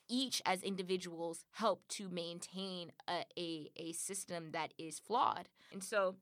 [0.09, 5.51] each as individuals help to maintain a, a, a system that is flawed.
[5.73, 6.17] And so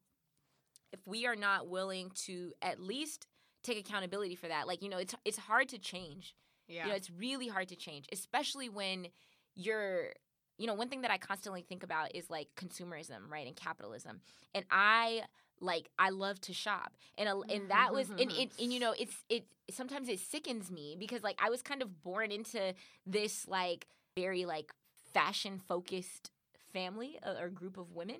[0.93, 3.29] if we are not willing to at least
[3.63, 6.35] take accountability for that, like, you know, it's it's hard to change.
[6.69, 6.85] Yeah.
[6.85, 9.09] You know, it's really hard to change, especially when
[9.55, 10.13] you're,
[10.59, 14.21] you know, one thing that I constantly think about is like consumerism, right, and capitalism.
[14.55, 15.23] And I
[15.61, 18.95] like I love to shop, and a, and that was and, and and you know
[18.97, 22.75] it's it sometimes it sickens me because like I was kind of born into
[23.07, 24.71] this like very like
[25.13, 26.31] fashion focused
[26.73, 28.19] family uh, or group of women.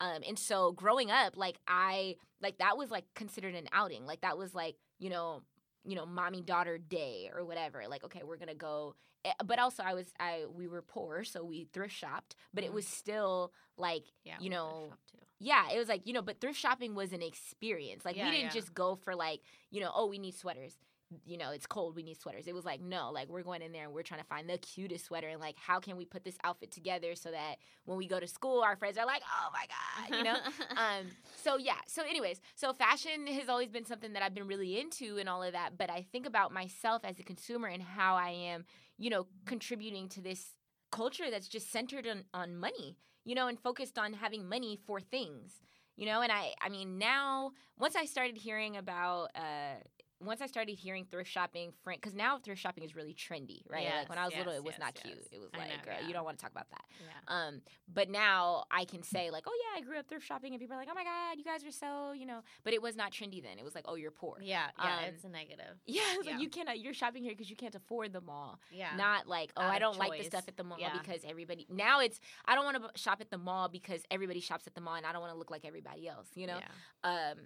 [0.00, 4.06] Um, and so growing up, like I like that was like considered an outing.
[4.06, 5.42] Like that was like you know
[5.84, 7.86] you know mommy daughter day or whatever.
[7.88, 8.94] Like okay, we're gonna go.
[9.24, 12.36] Eh, But also, I was I we were poor, so we thrift shopped.
[12.54, 12.74] But it Mhm.
[12.74, 14.92] was still like Yeah, you know
[15.38, 18.04] yeah, it was like, you know, but thrift shopping was an experience.
[18.04, 18.60] Like Yeah, we didn't yeah.
[18.60, 20.76] just go for like, you know, oh, we need sweaters.
[21.24, 22.46] You know, it's cold, we need sweaters.
[22.46, 24.58] It was like, no, like we're going in there and we're trying to find the
[24.58, 28.06] cutest sweater and like how can we put this outfit together so that when we
[28.06, 30.36] go to school our friends are like, "Oh my god," you know?
[30.76, 31.06] um
[31.36, 35.18] so yeah, so anyways, so fashion has always been something that I've been really into
[35.18, 38.30] and all of that, but I think about myself as a consumer and how I
[38.30, 38.64] am,
[38.98, 40.54] you know, contributing to this
[40.90, 45.00] culture that's just centered on, on money you know and focused on having money for
[45.00, 45.60] things
[45.96, 49.76] you know and i i mean now once i started hearing about uh
[50.20, 53.86] once I started hearing thrift shopping, friend, because now thrift shopping is really trendy, right?
[53.86, 55.04] like when I was Yes, little, it was yes, not yes.
[55.04, 55.26] cute.
[55.32, 56.06] It was I like, know, girl, yeah.
[56.06, 56.84] you don't want to talk about that.
[57.00, 57.34] yeah.
[57.34, 57.62] Um,
[57.92, 60.76] but now I can say like, oh yeah, I grew up thrift shopping, and people
[60.76, 62.40] are like, oh my god, you guys are so, you know.
[62.64, 63.58] But it was not trendy then.
[63.58, 64.36] It was like, oh, you're poor.
[64.42, 65.76] Yeah, yeah, Um, it's a negative.
[65.86, 66.32] Yeah, it's Yeah.
[66.32, 66.78] like you cannot.
[66.80, 68.60] You're shopping here because you can't afford the mall.
[68.70, 68.90] Yeah.
[68.96, 70.92] Not like, oh, Out I don't like the stuff at the mall Yeah.
[71.00, 71.66] because everybody.
[71.70, 74.80] Now it's I don't want to shop at the mall because everybody shops at the
[74.80, 76.28] mall, and I don't want to look like everybody else.
[76.34, 76.58] You know.
[77.04, 77.30] Yeah.
[77.32, 77.38] Um,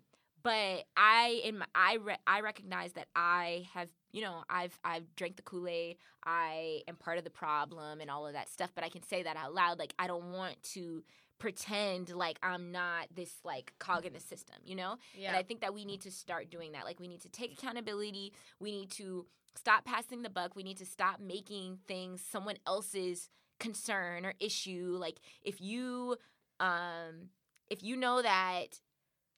[0.45, 5.17] but I in my, I re- I recognize that I have you know I've I've
[5.17, 5.97] drank the Kool Aid.
[6.25, 8.71] I am part of the problem and all of that stuff.
[8.75, 9.79] But I can say that out loud.
[9.79, 11.03] Like I don't want to
[11.39, 14.57] pretend like I'm not this like cog in the system.
[14.65, 14.97] You know.
[15.19, 15.29] Yeah.
[15.29, 16.85] And I think that we need to start doing that.
[16.85, 18.35] Like we need to take accountability.
[18.61, 19.27] We need to
[19.57, 20.55] stop passing the buck.
[20.55, 24.97] We need to stop making things someone else's concern or issue.
[25.01, 26.17] Like if you
[26.61, 27.31] um
[27.71, 28.79] if you know that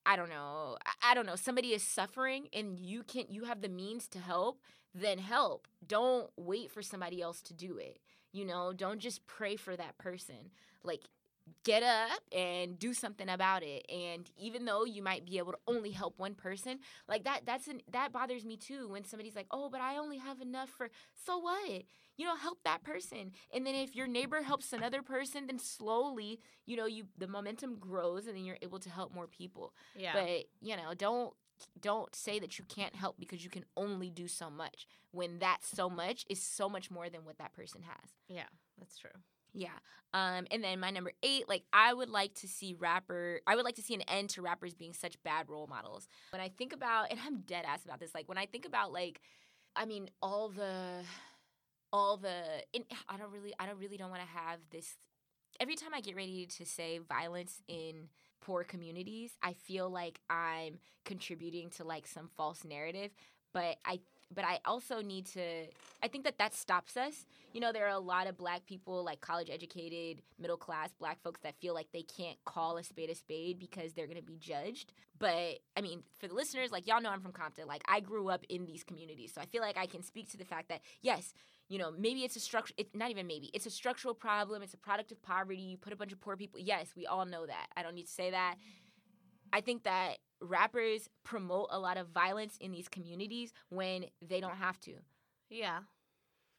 [0.07, 3.29] I don't know, I, don't know, somebody is suffering and you can't.
[3.31, 4.61] you have the means to help,
[4.95, 5.67] then help.
[5.87, 7.99] Don't wait for somebody else to do it.
[8.33, 10.53] You know, don't just pray for that person.
[10.85, 11.03] Like
[11.65, 15.59] get up and do something about it and even though you might be able to
[15.67, 16.79] only help one person
[17.09, 20.19] like that that's an that bothers me too when somebody's like oh but i only
[20.19, 20.91] have enough for
[21.25, 21.83] so what
[22.17, 26.41] you know help that person and then if your neighbor helps another person then slowly
[26.67, 30.13] you know you the momentum grows and then you're able to help more people yeah.
[30.13, 31.35] but you know don't
[31.81, 35.59] don't say that you can't help because you can only do so much when that
[35.63, 38.45] so much is so much more than what that person has yeah,
[38.79, 39.11] that's true.
[39.57, 39.71] Yeah.
[40.15, 43.65] Um, and then my number eight, like I would like to see rapper I would
[43.65, 46.09] like to see an end to rappers being such bad role models.
[46.31, 48.93] When I think about and I'm dead ass about this, like when I think about
[48.93, 49.21] like
[49.75, 51.03] I mean all the
[51.93, 52.43] all the
[53.09, 54.97] I don't really I don't really don't want to have this
[55.59, 58.09] every time I get ready to say violence in
[58.41, 63.11] poor communities, I feel like I'm contributing to like some false narrative,
[63.53, 64.01] but I
[64.35, 65.67] but I also need to
[66.03, 67.27] I think that that stops us.
[67.53, 71.23] You know, there are a lot of black people like college educated, middle class black
[71.23, 74.23] folks that feel like they can't call a spade a spade because they're going to
[74.23, 74.93] be judged.
[75.19, 77.67] But I mean, for the listeners, like y'all know I'm from Compton.
[77.67, 79.33] Like I grew up in these communities.
[79.35, 81.33] So I feel like I can speak to the fact that yes,
[81.69, 83.51] you know, maybe it's a structure it's not even maybe.
[83.55, 84.63] It's a structural problem.
[84.63, 85.61] It's a product of poverty.
[85.61, 86.61] You put a bunch of poor people.
[86.61, 87.67] Yes, we all know that.
[87.77, 88.57] I don't need to say that.
[89.57, 94.57] I think that rappers promote a lot of violence in these communities when they don't
[94.57, 94.93] have to.
[95.49, 95.79] Yeah.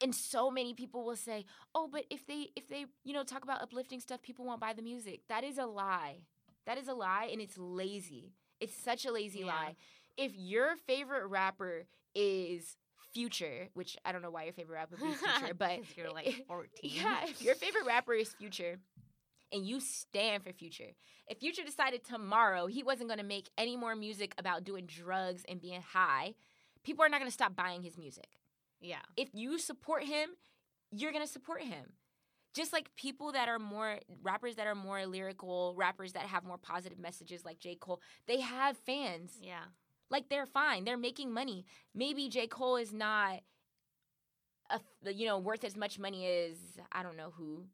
[0.01, 1.45] And so many people will say,
[1.75, 4.73] "Oh, but if they if they, you know, talk about uplifting stuff, people won't buy
[4.73, 6.21] the music." That is a lie.
[6.65, 8.33] That is a lie and it's lazy.
[8.59, 9.45] It's such a lazy Yeah.
[9.53, 9.75] lie.
[10.17, 11.85] If your favorite rapper
[12.15, 12.77] is
[13.13, 16.45] Future, which I don't know why your favorite rapper would be Future, but you're like
[16.47, 16.67] 14.
[16.83, 18.79] yeah, if your favorite rapper is Future
[19.51, 20.93] and you stand for Future,
[21.27, 25.43] if Future decided tomorrow he wasn't going to make any more music about doing drugs
[25.47, 26.33] and being high,
[26.83, 28.27] people are not going to stop buying his music.
[28.79, 29.01] Yeah.
[29.15, 30.29] If you support him,
[30.91, 31.93] you're going to support him.
[32.53, 36.57] Just like people that are more rappers that are more lyrical, rappers that have more
[36.57, 37.75] positive messages like J.
[37.75, 39.33] Cole, they have fans.
[39.41, 39.65] Yeah.
[40.09, 40.85] Like they're fine.
[40.85, 41.65] They're making money.
[41.93, 42.47] Maybe J.
[42.47, 43.41] Cole is not
[44.69, 44.79] a,
[45.11, 46.57] you know, worth as much money as
[46.91, 47.65] I don't know who.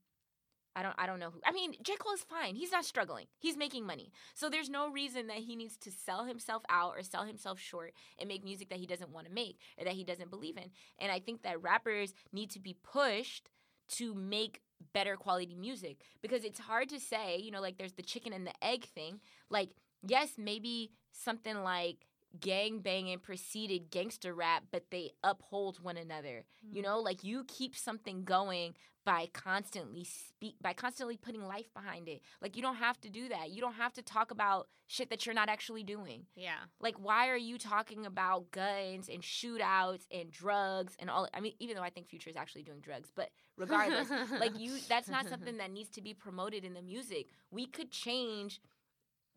[0.75, 1.39] I don't I don't know who.
[1.45, 1.95] I mean, J.
[1.97, 2.55] Cole is fine.
[2.55, 3.25] He's not struggling.
[3.39, 4.11] He's making money.
[4.33, 7.93] So there's no reason that he needs to sell himself out or sell himself short
[8.19, 10.71] and make music that he doesn't want to make or that he doesn't believe in.
[10.99, 13.49] And I think that rappers need to be pushed
[13.89, 14.61] to make
[14.93, 18.45] better quality music because it's hard to say, you know, like there's the chicken and
[18.45, 19.19] the egg thing.
[19.49, 19.69] Like,
[20.01, 22.05] yes, maybe something like
[22.39, 26.45] gang banging preceded gangster rap, but they uphold one another.
[26.63, 26.89] You mm-hmm.
[26.89, 28.75] know, like you keep something going
[29.05, 32.21] by constantly speak by constantly putting life behind it.
[32.41, 33.51] Like you don't have to do that.
[33.51, 36.25] You don't have to talk about shit that you're not actually doing.
[36.35, 36.59] Yeah.
[36.79, 41.53] Like why are you talking about guns and shootouts and drugs and all I mean
[41.59, 45.27] even though I think Future is actually doing drugs, but regardless, like you that's not
[45.29, 47.27] something that needs to be promoted in the music.
[47.51, 48.61] We could change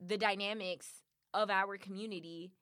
[0.00, 0.88] the dynamics
[1.32, 2.52] of our community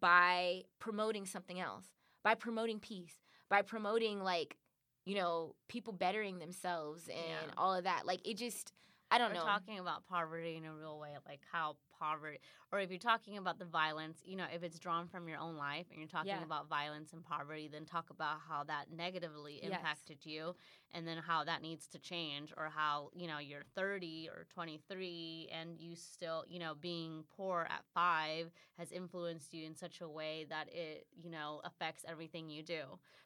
[0.00, 1.86] by promoting something else,
[2.22, 3.14] by promoting peace,
[3.48, 4.56] by promoting like,
[5.04, 7.54] you know, people bettering themselves and Yeah.
[7.56, 8.06] all of that.
[8.06, 8.72] Like it just
[9.10, 9.42] I don't know.
[9.42, 12.38] talking about poverty in a real way, like how poverty,
[12.72, 15.56] or if you're talking about the violence, you know, if it's drawn from your own
[15.56, 16.44] life and you're talking Yeah.
[16.44, 19.80] about violence and poverty, then talk about how that negatively Yes.
[19.80, 20.54] impacted you
[20.92, 25.48] and then how that needs to change, or how, you know, you're 30 or 23
[25.52, 30.08] and you still, you know, being poor at five has influenced you in such a
[30.08, 32.82] way that it, you know, affects everything you do.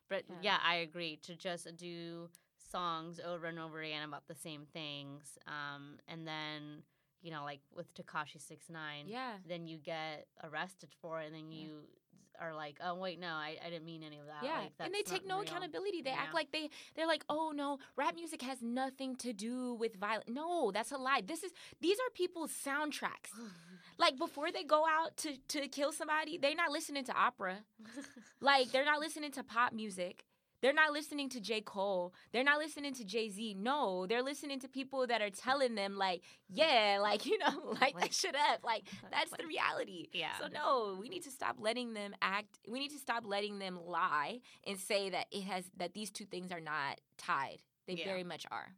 [0.09, 0.37] But Yeah.
[0.39, 2.29] yeah, I agree to just do
[2.75, 5.23] songs over and over again about the same things.
[5.47, 6.83] Um, and then,
[7.23, 9.33] you know, like with Tekashi Six Nine, yeah.
[9.49, 11.59] then you get arrested for it, and then Yeah.
[11.65, 11.71] you
[12.41, 14.43] are like, oh wait, no, I, I didn't mean any of that.
[14.43, 16.03] Yeah, like, and they take no real." accountability.
[16.03, 16.23] They Yeah.
[16.25, 20.29] act like they they're like, oh no, rap music has nothing to do with violence.
[20.29, 21.23] No, that's a lie.
[21.25, 23.31] This is these are people's soundtracks.
[23.97, 27.59] Like before they go out to to kill somebody, they're not listening to opera.
[28.41, 30.25] Like they're not listening to pop music.
[30.65, 31.61] They're not listening to J.
[31.61, 32.15] Cole.
[32.33, 33.55] They're not listening to Jay Z.
[33.59, 37.95] No, they're listening to people that are telling them like, yeah, like you know, light
[37.95, 38.61] Like- that shit up.
[38.65, 40.09] Like that's the reality.
[40.15, 40.39] yeah.
[40.41, 42.59] So no, we need to stop letting them act.
[42.67, 46.25] We need to stop letting them lie and say that it has that these two
[46.25, 47.59] things are not tied.
[47.87, 48.07] They Yeah.
[48.07, 48.69] very much are.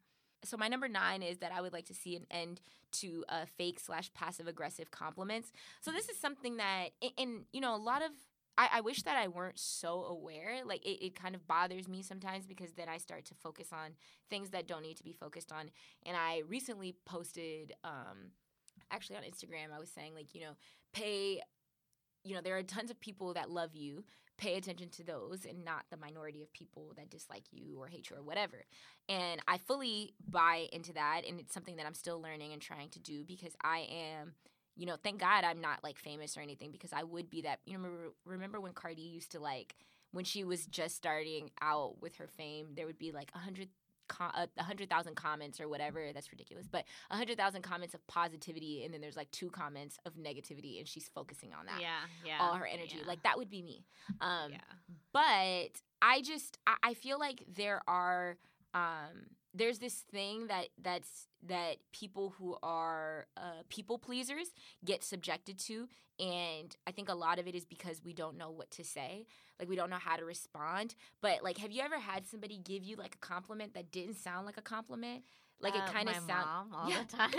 [0.42, 2.60] So my number nine is that I would like to see an end
[2.94, 5.52] to uh, fake slash passive aggressive compliments.
[5.82, 8.10] So this is something that, and you know, a lot of.
[8.58, 10.60] I, I wish that I weren't so aware.
[10.64, 13.90] Like it, it kind of bothers me sometimes because then I start to focus on
[14.30, 15.70] things that don't need to be focused on.
[16.04, 18.32] And I recently posted, um,
[18.90, 20.52] actually on Instagram, I was saying like, you know,
[20.92, 21.40] pay
[22.26, 24.04] you know, there are tons of people that love you.
[24.36, 28.10] Pay attention to those and not the minority of people that dislike you or hate
[28.10, 28.64] you or whatever.
[29.08, 31.22] And I fully buy into that.
[31.26, 34.34] And it's something that I'm still learning and trying to do because I am,
[34.76, 37.60] you know, thank God I'm not like famous or anything because I would be that.
[37.64, 39.74] You know, remember, remember when Cardi used to like,
[40.12, 43.68] when she was just starting out with her fame, there would be like a hundred
[44.20, 46.12] a a hundred thousand comments or whatever.
[46.12, 46.66] That's ridiculous.
[46.70, 50.78] But a hundred thousand comments of positivity, and then there's like two comments of negativity,
[50.78, 51.80] and she's focusing on that.
[51.80, 52.38] yeah, yeah.
[52.40, 53.84] All her energy, yeah, like that would be me.
[54.20, 54.58] Um, yeah.
[55.12, 58.36] but I just I, I feel like there are
[58.74, 64.48] um there's this thing that that's that people who are uh, people pleasers
[64.84, 65.88] get subjected to
[66.18, 69.26] and i think a lot of it is because we don't know what to say.
[69.58, 70.94] Like we don't know how to respond.
[71.20, 74.46] But like have you ever had somebody give you like a compliment that didn't sound
[74.46, 75.24] like a compliment
[75.60, 77.02] like Uh, it kind of sounds sound all Yeah.
[77.02, 77.30] the time.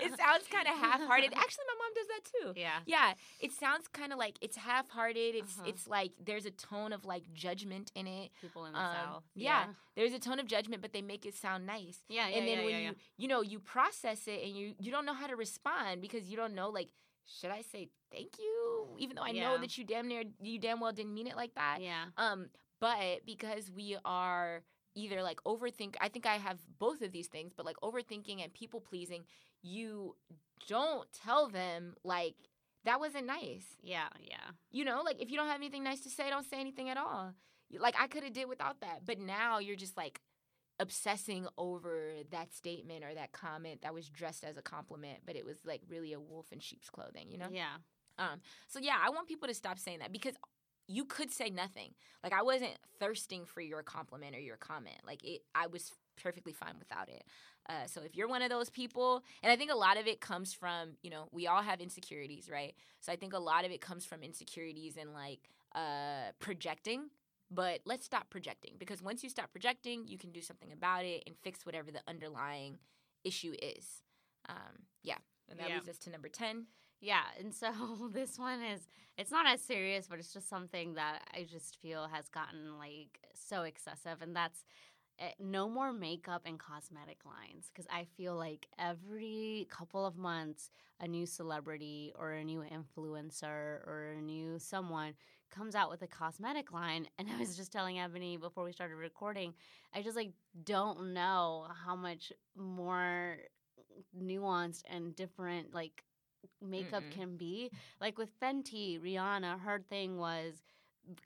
[0.00, 2.80] it sounds kind of half-hearted actually my mom does that too Yeah.
[2.86, 5.34] yeah, it sounds kind of like it's half-hearted.
[5.34, 5.68] It's Uh-huh.
[5.68, 8.30] it's like there's a tone of like judgment in it.
[8.40, 9.24] People in the Um, south.
[9.34, 9.66] yeah.
[9.94, 12.04] There's a tone of judgment, but they make it sound nice.
[12.08, 12.28] Yeah.
[12.28, 12.36] Yeah.
[12.38, 12.92] and then yeah, when yeah, you yeah.
[13.16, 16.36] you know you process it and you you don't know how to respond because you
[16.36, 16.88] don't know like
[17.26, 19.58] should I say thank you even though I know Yeah.
[19.58, 21.78] that you damn near you damn well didn't mean it like that.
[21.80, 22.06] Yeah.
[22.16, 24.62] Um, but because we are
[24.98, 28.52] either like overthink, I think I have both of these things, but like overthinking and
[28.52, 29.24] people pleasing,
[29.62, 30.16] you
[30.68, 32.34] don't tell them like
[32.84, 33.64] that wasn't nice.
[33.82, 34.08] Yeah.
[34.20, 34.36] Yeah.
[34.70, 36.96] You know, like if you don't have anything nice to say, don't say anything at
[36.96, 37.34] all.
[37.78, 40.20] Like I could have did without that, but now you're just like
[40.80, 45.44] obsessing over that statement or that comment that was dressed as a compliment, but it
[45.44, 47.30] was like really a wolf in sheep's clothing.
[47.30, 47.48] You know.
[47.50, 47.76] Yeah.
[48.18, 50.34] Um, so yeah, I want people to stop saying that because
[50.88, 51.94] you could say nothing.
[52.24, 54.96] Like I wasn't thirsting for your compliment or your comment.
[55.06, 57.24] Like it, I was perfectly fine without it.
[57.68, 60.20] Uh, so if you're one of those people, and I think a lot of it
[60.20, 62.74] comes from, you know, we all have insecurities, right?
[63.00, 67.10] So I think a lot of it comes from insecurities and like uh, projecting.
[67.50, 71.22] But let's stop projecting because once you stop projecting, you can do something about it
[71.26, 72.78] and fix whatever the underlying
[73.24, 74.02] issue is.
[74.48, 75.16] Um, yeah,
[75.48, 75.76] and that Yeah.
[75.76, 76.66] leads us to number ten.
[77.00, 77.70] Yeah, and so
[78.12, 82.08] this one is it's not as serious, but it's just something that I just feel
[82.12, 84.64] has gotten like so excessive and that's
[85.20, 90.70] eh, no more makeup and cosmetic lines because I feel like every couple of months
[91.00, 95.14] a new celebrity or a new influencer or a new someone
[95.50, 98.96] comes out with a cosmetic line and I was just telling Ebony before we started
[98.96, 99.54] recording
[99.94, 100.32] I just like
[100.64, 103.38] don't know how much more
[104.16, 106.04] nuanced and different like
[106.60, 107.10] makeup Mm-mm.
[107.10, 107.70] can be.
[108.00, 110.54] Like with Fenty, Rihanna, her thing was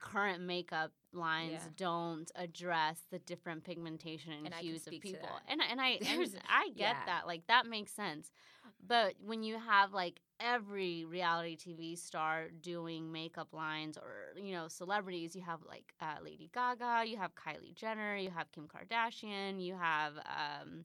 [0.00, 1.68] current makeup lines Yeah.
[1.76, 5.28] don't address the different pigmentation and, And hues of people.
[5.48, 7.04] And and I and I get yeah.
[7.06, 7.26] that.
[7.26, 8.30] Like that makes sense.
[8.86, 14.68] But when you have like every reality TV star doing makeup lines or you know
[14.68, 19.62] celebrities, you have like uh, Lady Gaga, you have Kylie Jenner, you have Kim Kardashian,
[19.62, 20.84] you have um,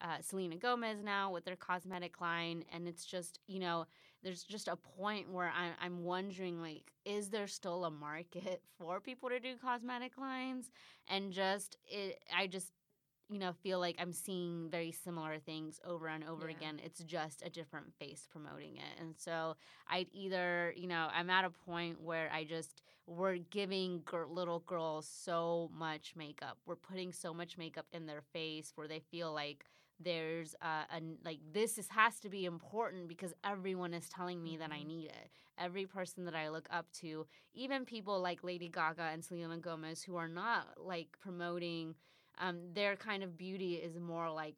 [0.00, 3.86] uh, Selena Gomez now with their cosmetic line, and it's just you know
[4.22, 9.00] there's just a point where I'm I'm wondering like is there still a market for
[9.00, 10.70] people to do cosmetic lines?
[11.08, 12.72] And just it I just
[13.28, 16.50] you know feel like I'm seeing very similar things over and over Yeah.
[16.50, 16.80] again.
[16.84, 19.00] It's just a different face promoting it.
[19.00, 19.56] And so
[19.88, 25.08] I'd either you know I'm at a point where I just we're giving little girls
[25.08, 26.58] so much makeup.
[26.66, 29.64] We're putting so much makeup in their face where they feel like
[30.00, 34.56] there's uh, a like this is has to be important because everyone is telling me
[34.58, 34.86] that I Mhm.
[34.86, 35.30] need it.
[35.58, 40.02] Every person that I look up to, even people like Lady Gaga and Selena Gomez,
[40.02, 41.94] who are not like promoting
[42.38, 44.54] um, their kind of beauty is more like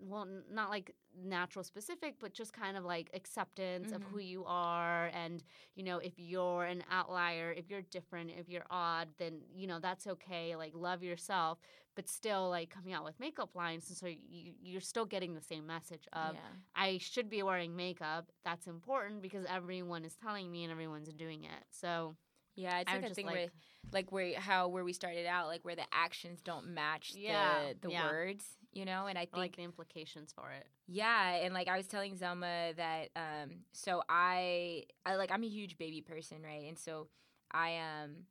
[0.00, 4.10] well not like natural specific but just kind of like acceptance of Mhm.
[4.10, 5.42] who you are and
[5.74, 9.78] you know if you're an outlier if you're different if you're odd then you know
[9.80, 11.58] that's okay like love yourself
[11.94, 15.40] but still like coming out with makeup lines and so you, you're still getting the
[15.40, 16.40] same message of yeah.
[16.74, 21.44] i should be wearing makeup that's important because everyone is telling me and everyone's doing
[21.44, 22.14] it so
[22.58, 23.48] Yeah, it's I'm like a thing like- where,
[23.92, 27.88] like where how where we started out, like where the actions don't match Yeah, the
[27.88, 28.06] the yeah.
[28.10, 28.44] words,
[28.76, 29.06] you know.
[29.06, 32.14] And I I think like the implications for it Yeah, and like I was telling
[32.16, 36.68] Zelma that um so I I like I'm a huge baby person, right?
[36.68, 37.08] And so
[37.50, 38.26] I um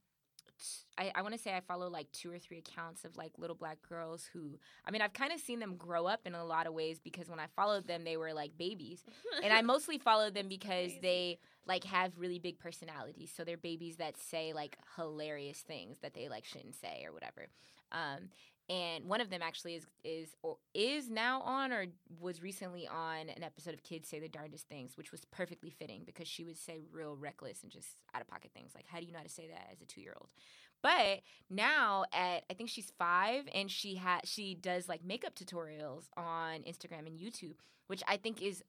[0.97, 3.55] I, I want to say I follow like two or three accounts of like little
[3.57, 6.65] black girls who I mean I've kind of seen them grow up in a lot
[6.67, 9.03] of ways because when I followed them they were like babies
[9.43, 10.99] and I mostly followed them because Crazy.
[11.01, 13.33] they like have really big personalities.
[13.35, 17.47] So they're babies that say like hilarious things that they like shouldn't say or whatever.
[17.91, 18.29] Um,
[18.69, 21.85] and one of them actually is is or is now on or
[22.19, 26.03] was recently on an episode of Kids Say the Darndest Things, which was perfectly fitting
[26.05, 28.71] because she would say real reckless and just out of pocket things.
[28.73, 30.29] Like, how do you know how to say that as a two year old?
[30.81, 36.05] But now at I think she's five and she has she does like makeup tutorials
[36.17, 37.55] on Instagram and YouTube,
[37.87, 38.63] which I think is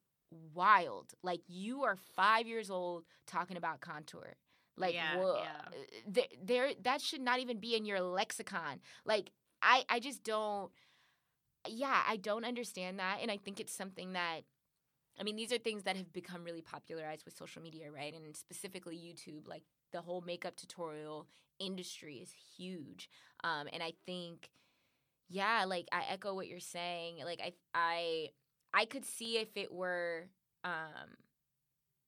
[0.54, 1.12] wild.
[1.22, 4.34] Like you are five years old talking about contour.
[4.76, 5.68] Like Yeah, wha- yeah.
[5.68, 8.80] Uh, there, there that should not even be in your lexicon.
[9.04, 9.30] Like
[9.66, 10.70] I I just don't
[11.68, 14.42] yeah, I don't understand that and I think it's something that
[15.18, 18.14] I mean, these are things that have become really popularized with social media, right?
[18.14, 19.48] And specifically YouTube.
[19.48, 19.62] Like
[19.92, 21.26] the whole makeup tutorial
[21.58, 23.08] industry is huge.
[23.42, 24.50] Um, and I think,
[25.28, 27.18] yeah, like I echo what you're saying.
[27.24, 28.28] Like I, I,
[28.74, 30.28] I could see if it were,
[30.64, 31.16] um,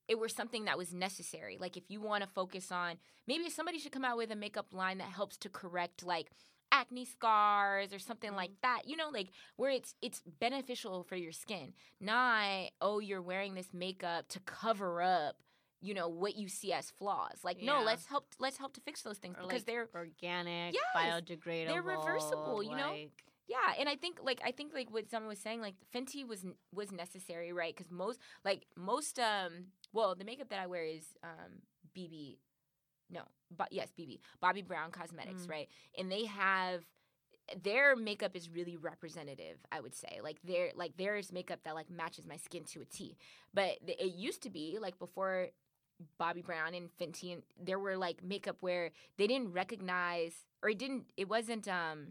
[0.09, 1.59] it were something that was necessary.
[1.61, 2.97] Like if you want to focus on,
[3.27, 6.31] maybe somebody should come out with a makeup line that helps to correct like
[6.73, 8.83] acne scars or something like that.
[8.87, 11.73] You know, like where it's it's beneficial for your skin.
[12.01, 15.37] Not oh you're wearing this makeup to cover up,
[15.81, 17.41] you know, what you see as flaws.
[17.45, 20.75] Like no, let's help let's help to fix those things or because like they're organic,
[20.75, 21.69] Yes, biodegradable.
[21.69, 22.95] They're reversible, you know?
[23.49, 26.45] yeah, and I think like I think like what someone was saying like Fenty was
[26.73, 27.75] was necessary, right?
[27.75, 31.63] Because most like most um well the makeup that I wear is um
[31.97, 32.37] BB,
[33.11, 33.23] no,
[33.57, 35.51] but yes BB Bobbi Brown Cosmetics, Mm.
[35.51, 35.69] right?
[35.99, 36.85] And they have
[37.63, 41.89] their makeup is really representative i would say like their like there's makeup that like
[41.89, 43.17] matches my skin to a t
[43.55, 45.49] but it used to be like before
[46.21, 50.77] bobbi brown and fenty and there were like makeup where they didn't recognize or it
[50.79, 52.09] didn't it wasn't um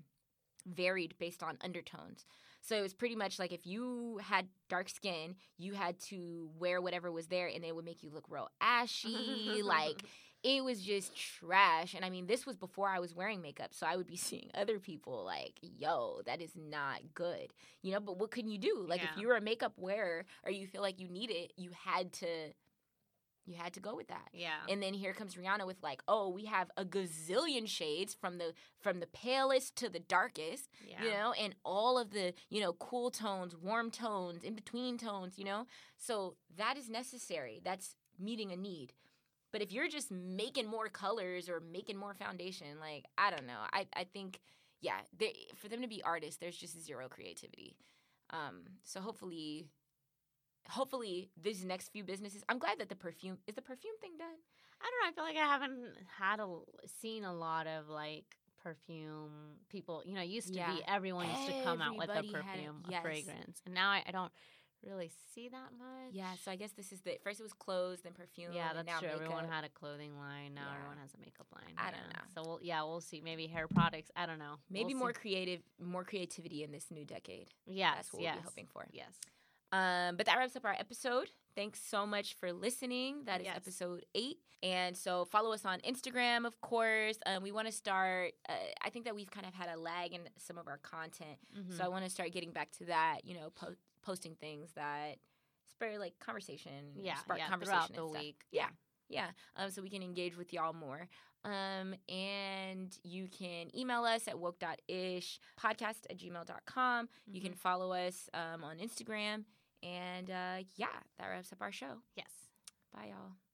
[0.66, 2.26] varied based on undertones
[2.62, 6.82] so it was pretty much like if you had dark skin you had to wear
[6.82, 10.02] whatever was there and it would make you look real ashy like
[10.48, 11.94] it was just trash.
[11.94, 13.74] And I mean, this was before I was wearing makeup.
[13.74, 17.54] So I would be seeing other people like, yo, that is not good.
[17.82, 18.86] You know, but what can you do?
[18.88, 22.14] Like, if you're a makeup wearer or you feel like you need it, you had
[22.14, 22.28] to.
[23.46, 24.28] You had to go with that.
[24.34, 24.58] yeah.
[24.68, 28.52] And then here comes Rihanna with like, oh, we have a gazillion shades from the
[28.82, 31.02] from the palest to the darkest yeah.
[31.02, 35.40] you know, and all of the, you know, cool tones, warm tones, in between tones,
[35.40, 35.66] you know?
[35.98, 37.62] So that is necessary.
[37.64, 38.92] That's meeting a need.
[39.52, 43.60] But if you're just making more colors or making more foundation, like, I don't know.
[43.74, 44.40] I, I think,
[44.82, 47.76] yeah, they, for them to be artists, there's just zero creativity.
[48.30, 49.66] Um, so hopefully,
[50.70, 54.28] hopefully these next few businesses, I'm glad that the perfume, is the perfume thing done?
[54.82, 55.10] I don't know.
[55.10, 56.48] I feel like I haven't had a
[57.02, 58.26] seen a lot of like
[58.62, 59.32] perfume
[59.70, 60.04] people.
[60.06, 60.72] You know, used to Yeah.
[60.76, 63.00] be everyone used to come out with a Everybody had perfume, yes.
[63.00, 64.32] a fragrance, and now I, I don't
[64.88, 66.14] really see that much.
[66.14, 67.40] Yeah, so I guess this is the first.
[67.40, 68.54] It was clothes, then perfume.
[68.54, 69.10] Yeah, and that's now true.
[69.10, 70.54] Everyone had a clothing line.
[70.54, 70.76] Now Yeah.
[70.78, 71.74] everyone has a makeup line.
[71.78, 72.22] I don't know.
[72.34, 73.22] So we'll, yeah, we'll see.
[73.22, 74.10] Maybe hair products.
[74.16, 74.56] I don't know.
[74.70, 75.20] maybe We'll more see.
[75.22, 77.50] creative, more creativity in this new decade.
[77.66, 78.34] Yes, That's what yes.
[78.36, 78.88] we'll be hoping for.
[78.92, 79.14] Yes.
[79.72, 81.30] Um, but that wraps up our episode.
[81.56, 83.24] Thanks so much for listening.
[83.26, 83.58] That is Yes.
[83.58, 84.38] episode eight.
[84.64, 87.20] And so follow us on Instagram, of course.
[87.28, 90.14] Um, we want to start, uh, I think that we've kind of had a lag
[90.14, 91.38] in some of our content.
[91.56, 91.78] Mm-hmm.
[91.78, 93.76] So I want to start getting back to that, you know, po-
[94.08, 95.18] posting things that
[95.70, 98.24] spur like conversation, yeah, spark yeah, conversation throughout the stuff.
[98.24, 98.42] week.
[98.52, 98.70] Yeah.
[99.10, 99.28] Yeah.
[99.58, 101.08] Um, so we can engage with y'all more.
[101.46, 107.10] Um, and you can email us at woke.ish, podcast at gmail.com.
[107.26, 107.58] You can Mhm.
[107.58, 109.44] follow us um, on Instagram.
[109.84, 112.02] And uh, yeah, that wraps up our show.
[112.16, 112.32] Yes.
[112.94, 113.47] Bye, y'all.